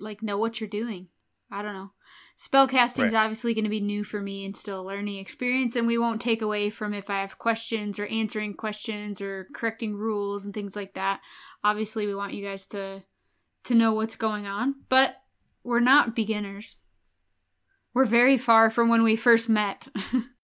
[0.00, 1.08] like know what you're doing.
[1.50, 1.90] I don't know.
[2.38, 3.14] Spellcasting's Right.
[3.14, 6.20] obviously going to be new for me and still a learning experience and we won't
[6.20, 10.76] take away from if I have questions or answering questions or correcting rules and things
[10.76, 11.20] like that.
[11.64, 13.02] Obviously, we want you guys to
[13.64, 15.16] to know what's going on, but
[15.64, 16.76] we're not beginners.
[17.94, 19.88] We're very far from when we first met.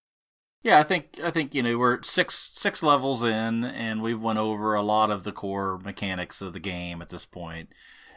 [0.62, 4.38] Yeah, I think I think you know we're six six levels in, and we've went
[4.38, 7.68] over a lot of the core mechanics of the game at this point,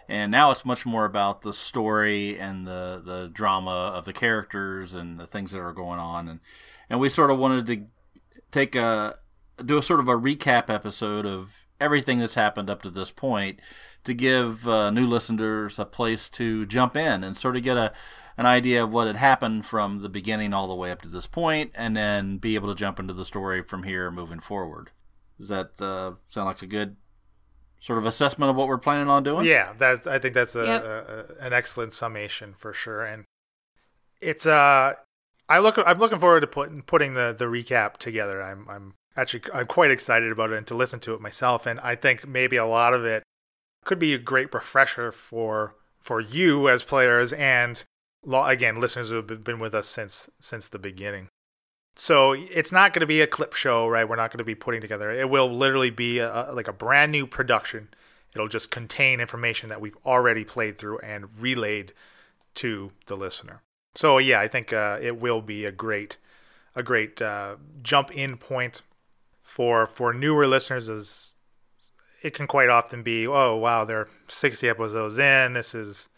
[0.07, 4.93] and now it's much more about the story and the the drama of the characters
[4.93, 6.39] and the things that are going on, and
[6.87, 7.87] and we sort of wanted to
[8.51, 9.17] take a
[9.63, 13.59] do a sort of a recap episode of everything that's happened up to this point
[14.03, 17.91] to give uh, new listeners a place to jump in and sort of get a
[18.37, 21.27] an idea of what had happened from the beginning all the way up to this
[21.27, 24.91] point, and then be able to jump into the story from here moving forward.
[25.39, 26.95] Does that uh, sound like a good
[27.79, 29.45] sort of assessment of what we're planning on doing?
[29.45, 30.05] Yeah, that's.
[30.07, 30.83] I think that's a, Yep.
[30.83, 33.25] a, a an excellent summation for sure, and
[34.21, 34.93] it's uh,
[35.49, 35.77] I look.
[35.85, 38.41] I'm looking forward to putting putting the the recap together.
[38.41, 41.79] I'm I'm actually I'm quite excited about it and to listen to it myself, and
[41.81, 43.23] I think maybe a lot of it
[43.83, 47.83] could be a great refresher for for you as players and lo-
[48.25, 51.29] again listeners who have been- with us since since the beginning.
[51.95, 54.07] So it's not going to be a clip show, right?
[54.07, 55.09] We're not going to be putting together.
[55.11, 57.87] It will literally be a, like a brand new production.
[58.33, 61.93] It'll just contain information that we've already played through and relayed
[62.55, 63.61] to the listener.
[63.95, 66.17] So yeah, I think uh, it will be a great,
[66.75, 68.81] a great uh, jump in point
[69.41, 70.89] for for newer listeners.
[70.89, 71.37] As
[72.21, 75.53] it can quite often be, oh wow, they're sixty episodes in.
[75.53, 76.09] This is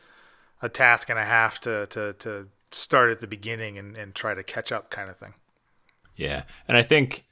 [0.62, 4.34] a task and a half to to to start at the beginning and, and try
[4.34, 5.34] to catch up, kind of thing.
[6.16, 7.26] Yeah, and I think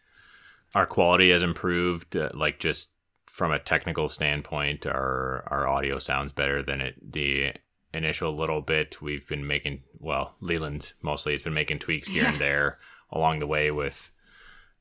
[0.73, 2.15] our quality has improved.
[2.15, 2.91] Uh, like just
[3.25, 7.53] from a technical standpoint, our our audio sounds better than it the
[7.93, 9.01] initial little bit.
[9.01, 12.77] We've been making well, Leland mostly has been making tweaks here and there
[13.11, 14.11] along the way with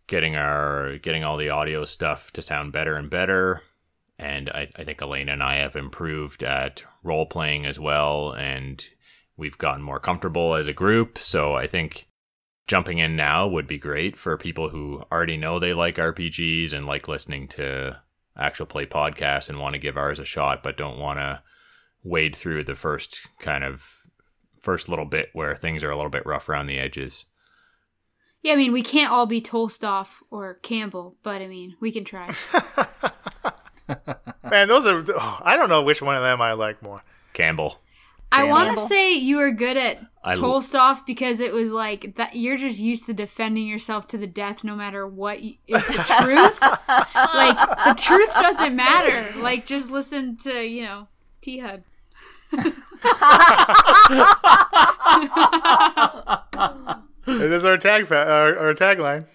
[0.07, 3.63] getting our getting all the audio stuff to sound better and better.
[4.19, 8.85] And I, I think Elena and I have improved at role playing as well, and
[9.37, 11.19] we've gotten more comfortable as a group.
[11.19, 12.09] So I think
[12.67, 16.87] jumping in now would be great for people who already know they like RPGs and
[16.87, 18.01] like listening to
[18.37, 21.43] actual play podcasts and want to give ours a shot, but don't want to
[22.03, 24.05] wade through the first kind of
[24.57, 27.27] first little bit where things are a little bit rough around the edges.
[28.43, 32.05] yeah, I mean, we can't all be Tolstoff or Campbell, but I mean, we can
[32.05, 32.33] try.
[34.51, 35.05] Man, those are.
[35.09, 37.03] oh, I don't know which one of them I like more.
[37.33, 37.81] Campbell.
[38.33, 42.17] I want to say you were good at I l- Tolstoff because it was like
[42.17, 45.87] that you're just used to defending yourself to the death no matter what y- is
[45.87, 46.61] the truth.
[47.35, 49.39] like the truth doesn't matter.
[49.41, 51.07] Like just listen to, you know,
[51.43, 51.85] T HUD.
[57.27, 59.27] It is our tag fa- our, our tagline.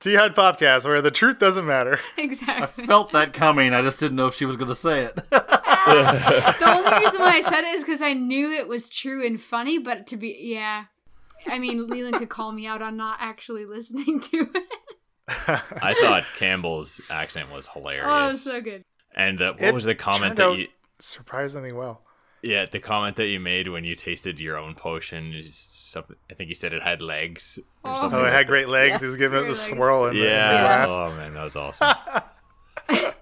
[0.00, 1.98] T Hud Podcast, where the truth doesn't matter.
[2.18, 2.84] Exactly.
[2.84, 3.72] I felt that coming.
[3.74, 5.18] I just didn't know if she was going to say it.
[5.32, 9.24] Ah, the only reason why I said it is because I knew it was true
[9.26, 10.84] and funny, but to be yeah.
[11.46, 14.64] I mean, Leland could call me out on not actually listening to it.
[15.28, 18.06] I thought Campbell's accent was hilarious.
[18.08, 18.82] Oh, it was so good.
[19.14, 20.68] and the, what It was the comment that you
[20.98, 22.02] surprisingly well.
[22.44, 26.16] Yeah, the comment that you made when you tasted your own potion is something.
[26.30, 28.00] I think you said it had legs or Oh.
[28.00, 28.18] something.
[28.18, 29.00] Oh, it like had great legs.
[29.00, 29.06] Yeah.
[29.06, 29.60] He was giving it Great the legs.
[29.76, 30.60] swirl in the, in the Yeah.
[30.60, 30.90] glass.
[30.92, 31.94] Oh man, that was awesome.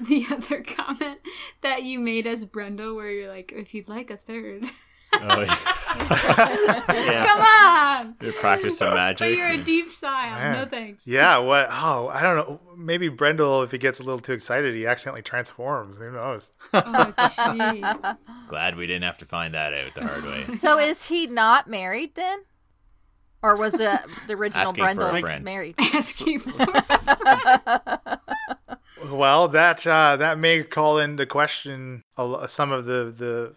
[0.00, 1.18] The other comment
[1.60, 4.64] that you made as Brenda, where you're like, if you'd like a third,
[5.22, 5.58] oh, yeah.
[6.94, 7.26] yeah.
[7.26, 8.16] come on.
[8.20, 9.36] You practice some But magic.
[9.36, 10.30] you're a deep sigh.
[10.30, 10.52] Man.
[10.58, 11.06] No thanks.
[11.06, 11.68] Yeah, what?
[11.70, 12.60] Oh, I don't know.
[12.76, 15.98] Maybe Brendel, if he gets a little too excited, he accidentally transforms.
[15.98, 16.52] Who knows?
[16.72, 17.84] Oh, gee.
[18.48, 20.46] Glad we didn't have to find that out the hard way.
[20.56, 22.40] So is he not married then?
[23.42, 25.44] Or was the the original Asking for a Brendel friend.
[25.44, 25.74] married?
[25.78, 26.52] Asking for
[29.16, 32.02] Well, that uh, that may call into question
[32.46, 33.54] some of the the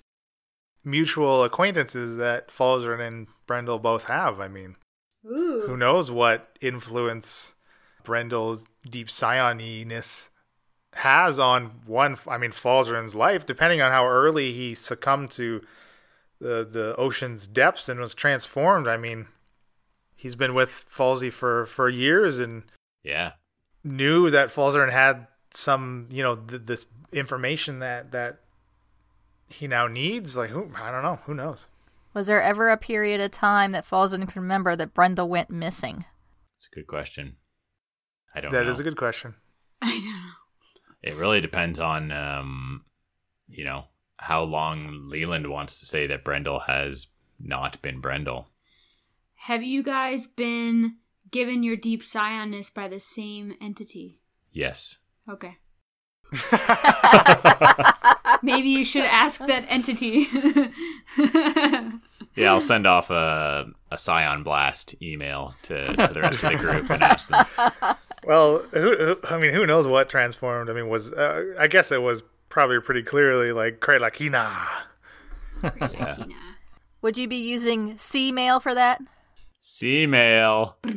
[0.83, 4.39] mutual acquaintances that Falzarin and Brendel both have.
[4.39, 4.75] I mean,
[5.23, 7.55] who knows what influence
[8.03, 10.29] Brendel's deep psioniness
[10.95, 12.17] has on one.
[12.27, 15.61] I mean, Falzarin's life, depending on how early he succumbed to
[16.39, 18.87] the the ocean's depths and was transformed.
[18.87, 19.27] I mean,
[20.15, 22.63] he's been with Falsey for for years and
[23.03, 23.33] Yeah.
[23.83, 28.39] knew that Falzarin had some, you know, th- this information that that
[29.47, 30.35] he now needs.
[30.37, 30.71] Like, who?
[30.75, 31.19] I don't know.
[31.25, 31.67] Who knows?
[32.13, 36.05] Was there ever a period of time that Falzarin can remember that Brendel went missing?
[36.55, 37.37] It's a good question.
[38.35, 38.71] I don't That know.
[38.71, 39.35] is a good question.
[39.81, 40.31] I don't know.
[41.01, 42.85] It really depends on, um,
[43.47, 43.85] you know,
[44.17, 47.07] how long Leland wants to say that Brendel has
[47.39, 48.47] not been Brendel.
[49.35, 50.97] Have you guys been
[51.29, 54.21] given your deep psionness by the same entity?
[54.51, 54.99] Yes.
[55.27, 55.57] Okay.
[58.43, 60.27] Maybe you should ask that entity.
[62.35, 66.57] Yeah, I'll send off a, a Scion Blast email to, to the rest of the
[66.57, 67.45] group and ask them.
[68.25, 70.69] Well, who, who, I mean, who knows what transformed?
[70.69, 74.65] I mean, was uh, I guess it was probably pretty clearly like Krelakina.
[75.61, 76.31] Yakina.
[77.01, 79.01] Would you be using C mail for that?
[79.61, 80.77] C mail.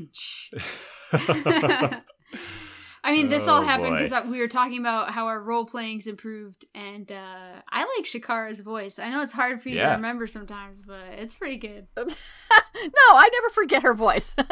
[3.09, 6.09] I mean, this all Oh, happened because we were talking about how our role playing's
[6.09, 8.99] improved, and uh, I like Shakara's voice.
[8.99, 9.91] I know it's hard for you Yeah.
[9.91, 11.87] to remember sometimes, but it's pretty good.
[11.97, 14.35] no, I never forget her voice.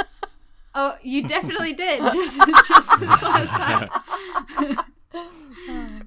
[0.76, 2.36] Oh, you definitely did just
[2.66, 4.76] just this last time.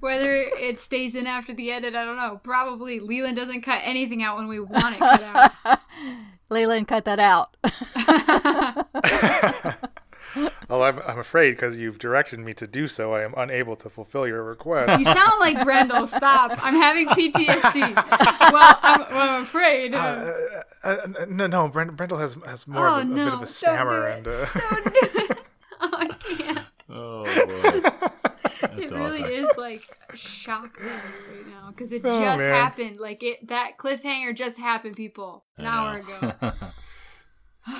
[0.00, 2.38] Whether it stays in after the edit, I don't know.
[2.44, 5.22] Probably Leland doesn't cut anything out when we want it cut
[5.64, 5.80] out.
[6.50, 7.56] Leland, cut that out.
[10.68, 13.88] Well, I'm, I'm afraid because you've directed me to do so, I am unable to
[13.88, 14.98] fulfill your request.
[14.98, 16.06] You sound like Brendel.
[16.06, 16.52] Stop.
[16.64, 17.94] I'm having PTSD.
[18.52, 19.94] Well, I'm, well, I'm afraid.
[19.94, 20.32] uh,
[20.84, 20.96] uh,
[21.28, 23.26] no, no, Brend- Brendel has has more Oh, of a, a bit no.
[23.26, 24.16] of Don't a do stammer, it.
[24.18, 25.00] and uh, don't do
[25.32, 25.38] it.
[25.80, 26.66] Oh, I can't.
[26.90, 28.82] Oh, boy.
[28.82, 29.82] it really is like
[30.14, 32.50] shock right now because it Oh, just man.
[32.50, 32.98] happened.
[32.98, 36.52] Like it, that cliffhanger just happened, people, an hour ago.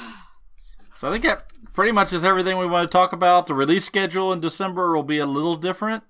[0.99, 1.45] So I think that
[1.75, 3.47] pretty much is everything we want to talk about.
[3.47, 6.03] The release schedule in December will be a little different,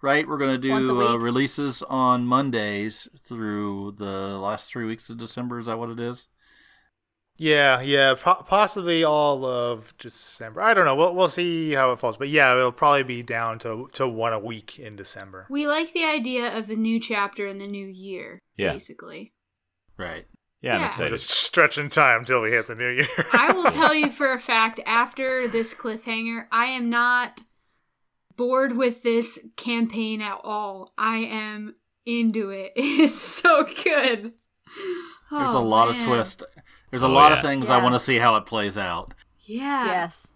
[0.00, 0.28] right?
[0.28, 5.58] We're going to do uh, releases on Mondays through the last three weeks of December.
[5.58, 6.28] Is that what it is?
[7.36, 10.60] yeah, yeah, po- possibly all of December.
[10.62, 10.94] I don't know.
[10.94, 14.32] We'll we'll see how it falls, but yeah, it'll probably be down to to one
[14.32, 15.48] a week in December.
[15.50, 18.72] We like the idea of the new chapter in the new year, Yeah.
[18.72, 19.32] basically.
[19.96, 20.26] Right.
[20.62, 20.86] Yeah, I'm Yeah.
[20.88, 21.10] excited.
[21.10, 23.06] Just stretching time until we hit the new year.
[23.32, 27.42] I will tell you for a fact after this cliffhanger, I am not
[28.36, 30.92] bored with this campaign at all.
[30.96, 31.74] I am
[32.06, 32.72] into it.
[32.76, 34.32] It is so good.
[34.32, 34.34] There's
[35.54, 35.98] Oh, a lot man.
[36.00, 36.42] of twist.
[36.90, 37.38] There's a Oh, lot yeah.
[37.38, 39.14] of things I want to see how it plays out.
[39.40, 39.86] Yeah.
[39.86, 40.26] yes.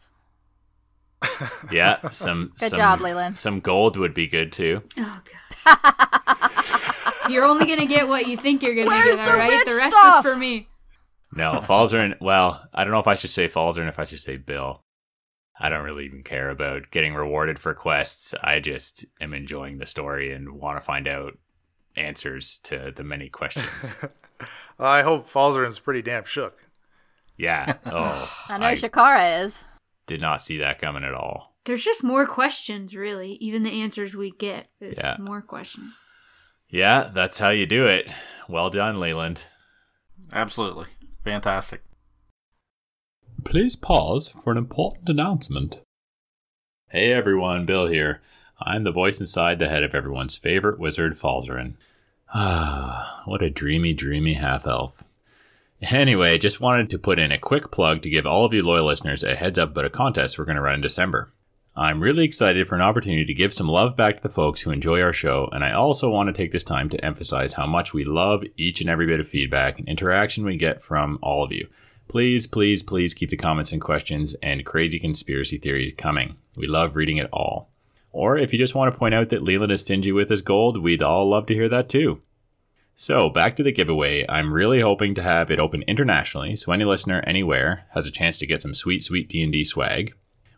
[1.70, 3.36] Yeah, some Good some, job, Leland.
[3.38, 4.82] Some gold would be good too.
[4.98, 5.20] Oh
[5.64, 6.94] god.
[7.28, 9.50] You're only gonna get what you think you're gonna Where's get, the all right?
[9.58, 10.24] rich The rest stuff?
[10.26, 10.68] is for me.
[11.32, 12.20] No, Falzarin.
[12.20, 14.80] Well, I don't know if I should say Falzarin, if I should say Bill.
[15.58, 18.34] I don't really even care about getting rewarded for quests.
[18.42, 21.38] I just am enjoying the story and want to find out
[21.96, 24.04] answers to the many questions.
[24.78, 26.58] I hope Falzarin's pretty damn shook.
[27.38, 27.74] Yeah.
[27.86, 29.58] Oh, I know Shakara is.
[30.06, 31.54] did not see that coming at all.
[31.64, 33.32] There's just more questions, really.
[33.40, 35.16] Even the answers we get is Yeah.
[35.18, 35.98] more questions.
[36.68, 38.08] Yeah, that's how you do it.
[38.48, 39.40] Well done, Leland.
[40.32, 40.86] Absolutely.
[41.24, 41.82] Fantastic.
[43.44, 45.80] Please pause for an important announcement.
[46.88, 48.20] Hey everyone, Bill here.
[48.60, 51.74] I'm the voice inside the head of everyone's favorite wizard, Falzarin.
[52.34, 55.04] Ah, what a dreamy, dreamy half elf.
[55.82, 58.86] Anyway, just wanted to put in a quick plug to give all of you loyal
[58.86, 61.30] listeners a heads up about a contest we're going to run in December.
[61.78, 64.70] I'm really excited for an opportunity to give some love back to the folks who
[64.70, 67.92] enjoy our show, and I also want to take this time to emphasize how much
[67.92, 71.52] we love each and every bit of feedback and interaction we get from all of
[71.52, 71.68] you.
[72.08, 76.36] Please, please, please keep the comments and questions and crazy conspiracy theories coming.
[76.56, 77.68] We love reading it all.
[78.10, 80.82] Or if you just want to point out that Leland is stingy with his gold,
[80.82, 82.22] we'd all love to hear that too.
[82.94, 84.24] So, back to the giveaway.
[84.30, 88.38] I'm really hoping to have it open internationally, so any listener anywhere has a chance
[88.38, 90.14] to get some sweet, sweet D&D swag.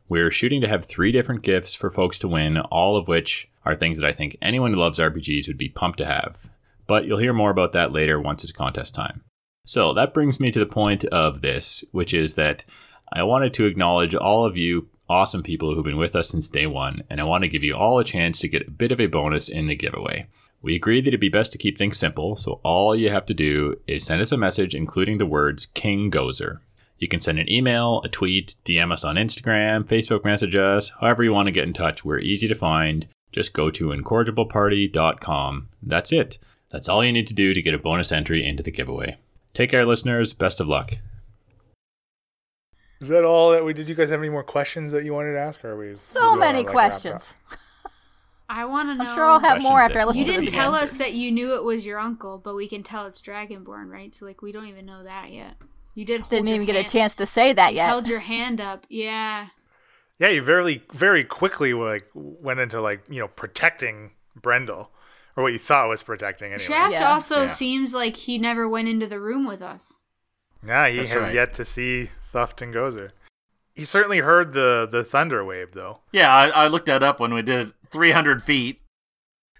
[0.09, 3.77] We're shooting to have three different gifts for folks to win, all of which are
[3.77, 6.49] things that I think anyone who loves RPGs would be pumped to have.
[6.87, 9.23] But you'll hear more about that later once it's contest time.
[9.67, 12.65] So that brings me to the point of this, which is that
[13.13, 16.67] I wanted to acknowledge all of you awesome people who've been with us since day
[16.67, 19.01] one, and I want to give you all a chance to get a bit of
[19.01, 20.27] a bonus in the giveaway.
[20.61, 23.35] We agreed that it'd be best to keep things simple, so all you have to
[23.35, 26.59] do is send us a message including the words King Gozer.
[26.99, 31.23] You can send an email, a tweet, DM us on Instagram, Facebook message us, however
[31.23, 32.05] you want to get in touch.
[32.05, 33.07] We're easy to find.
[33.31, 35.69] Just go to incorrigibleparty.com.
[35.83, 36.39] That's it.
[36.71, 39.17] That's all you need to do to get a bonus entry into the giveaway.
[39.55, 40.33] Take care, listeners.
[40.33, 40.93] Best of luck.
[43.01, 43.89] Is that all that we did?
[43.89, 45.65] You guys have any more questions that you wanted to ask?
[45.65, 47.35] Or are we So many like, questions.
[48.49, 49.05] I want to know.
[49.09, 50.83] I'm sure I'll have more after I listen You didn't tell again.
[50.85, 54.13] us that you knew it was your uncle, but we can tell it's Dragonborn, right?
[54.15, 55.55] So like we don't even know that yet.
[55.99, 57.89] You did hold Didn't your even get a chance to say that you yet.
[57.89, 59.49] Held your hand up, yeah.
[60.21, 64.93] Yeah, you very very quickly like went into like you know protecting Brendel,
[65.35, 66.63] or what you thought was protecting anyway.
[66.63, 67.11] Shaft Yeah.
[67.13, 67.47] also Yeah.
[67.49, 69.97] seems like he never went into the room with us.
[70.65, 71.35] Yeah, he That's has right.
[71.35, 73.11] yet to see Thuft and Gozer.
[73.75, 76.03] He certainly heard the the thunder wave though.
[76.13, 78.83] Yeah, I, I looked that up when we did it 300 feet.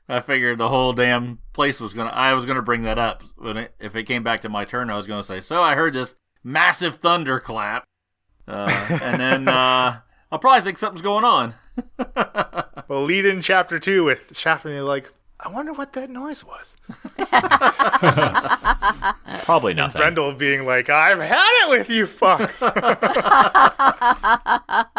[0.09, 2.11] I figured the whole damn place was gonna.
[2.11, 4.89] I was gonna bring that up when it, if it came back to my turn.
[4.89, 6.15] I was gonna say, so I heard this
[6.49, 7.85] massive thunderclap,
[8.47, 8.69] uh,
[9.03, 10.01] and then uh,
[10.33, 11.55] I'll probably think something's going on.
[12.89, 15.13] Well, lead in chapter two with Shaft like,
[15.45, 16.75] I wonder what that noise was.
[19.45, 20.01] Probably nothing.
[20.01, 22.61] Brendel being like, I've had it with you fucks.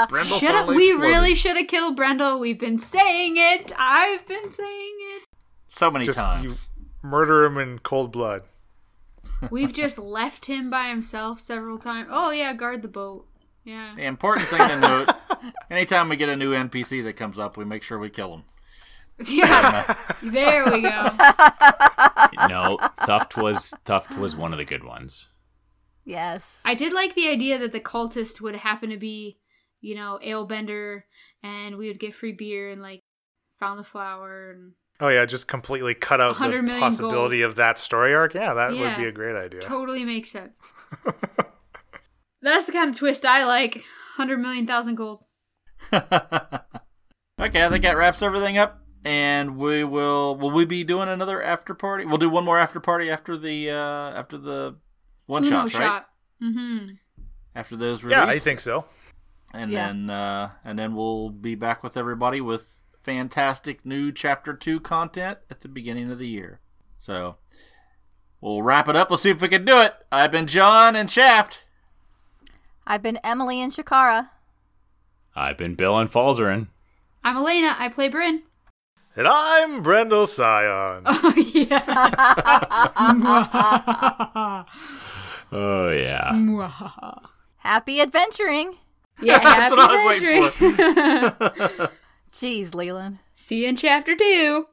[0.08, 1.02] Brendel Should have we exploded.
[1.16, 2.40] really should have killed Brendel?
[2.40, 3.72] We've been saying it.
[3.76, 5.24] I've been saying it.
[5.70, 6.46] so many Just times?
[6.46, 6.54] you
[7.02, 8.44] murder him in cold blood.
[9.52, 12.10] We've just left him by himself several times.
[12.12, 13.26] Oh yeah, guard the boat.
[13.64, 13.94] Yeah.
[13.96, 15.10] The important thing to note:
[15.70, 18.44] anytime we get a new NPC that comes up, we make sure we kill him.
[19.26, 19.96] Yeah.
[20.24, 21.10] there we go.
[22.48, 25.28] no, Thuft was Thuft was one of the good ones.
[26.06, 26.58] yes.
[26.64, 29.40] I did like the idea that the cultist would happen to be,
[29.82, 31.04] you know, Alebender
[31.44, 33.04] and we would get free beer and like
[33.60, 34.72] found the flower and
[35.02, 37.52] Oh yeah, just completely cut out the possibility gold.
[37.52, 38.34] of that story arc.
[38.34, 38.82] Yeah, that Yeah.
[38.98, 39.62] would be a great idea.
[39.62, 40.60] totally makes sense.
[42.42, 43.76] That's the kind of twist I like.
[44.18, 45.24] 100 million thousand gold.
[45.94, 46.10] okay,
[47.40, 48.82] I think that wraps everything up.
[49.06, 52.06] And we will will we be doing another after party?
[52.06, 53.76] We'll do one more after party after the uh
[54.12, 54.76] after the
[55.26, 55.86] one Uno shots, right?
[55.86, 56.08] shot.
[56.44, 56.88] Mm-hmm.
[57.56, 58.18] After those release.
[58.18, 58.84] Yeah, I think so.
[59.54, 59.88] And Yeah.
[59.88, 62.79] then uh and then we'll be back with everybody with
[63.10, 66.60] fantastic new chapter 2 content at the beginning of the year.
[67.00, 67.38] So
[68.40, 69.10] we'll wrap it up.
[69.10, 69.96] We'll see if we can do it.
[70.12, 71.64] I've been John and Shaft.
[72.86, 74.30] I've been Emily and Shakara.
[75.36, 76.68] I've been Bill and Falzarin.
[77.24, 77.76] I'm Elena.
[77.80, 78.44] I play Bryn.
[79.16, 81.02] And I'm Brendel Scion.
[81.08, 81.84] Oh, yes.
[85.52, 86.30] Oh yeah.
[87.02, 87.16] Oh,
[87.58, 88.76] happy adventuring.
[89.20, 91.90] yeah, That's happy what I was waiting adventuring.
[92.32, 93.20] Jeez, Leland.
[93.36, 94.68] See you in chapter two.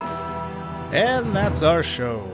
[0.00, 2.30] And that's our show.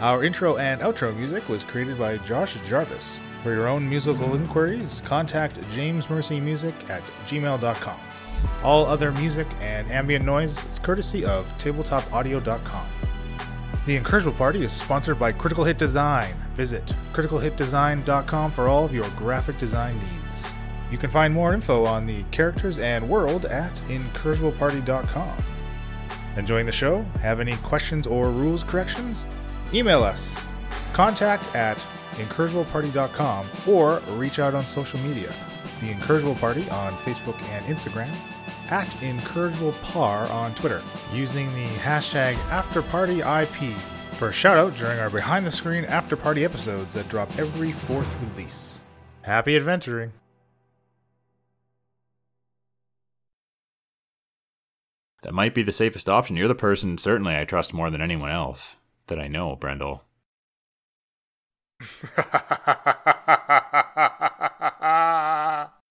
[0.00, 3.22] Our intro and outro music was created by Josh Jarvis.
[3.42, 8.00] For your own musical inquiries, contact jamesmercymusic at gmail.com.
[8.64, 12.86] All other music and ambient noise is courtesy of tabletopaudio.com.
[13.86, 16.34] The Incorrigible Party is sponsored by Critical Hit Design.
[16.54, 20.51] Visit criticalhitdesign.com for all of your graphic design needs.
[20.92, 25.42] You can find more info on the characters and world at incorrigibleparty.com.
[26.36, 27.00] Enjoying the show?
[27.22, 29.24] Have any questions or rules corrections?
[29.72, 30.46] Email us.
[30.92, 31.78] Contact at
[32.16, 35.32] incorrigibleparty.com or reach out on social media.
[35.80, 38.14] The Incorrigible Party on Facebook and Instagram,
[38.70, 43.72] at IncorrigiblePar on Twitter, using the hashtag AfterPartyIP
[44.12, 47.72] for a shout out during our behind the screen after party episodes that drop every
[47.72, 48.82] fourth release.
[49.22, 50.12] Happy adventuring!
[55.22, 56.36] That might be the safest option.
[56.36, 58.76] You're the person certainly I trust more than anyone else
[59.06, 60.04] that I know, Brendel.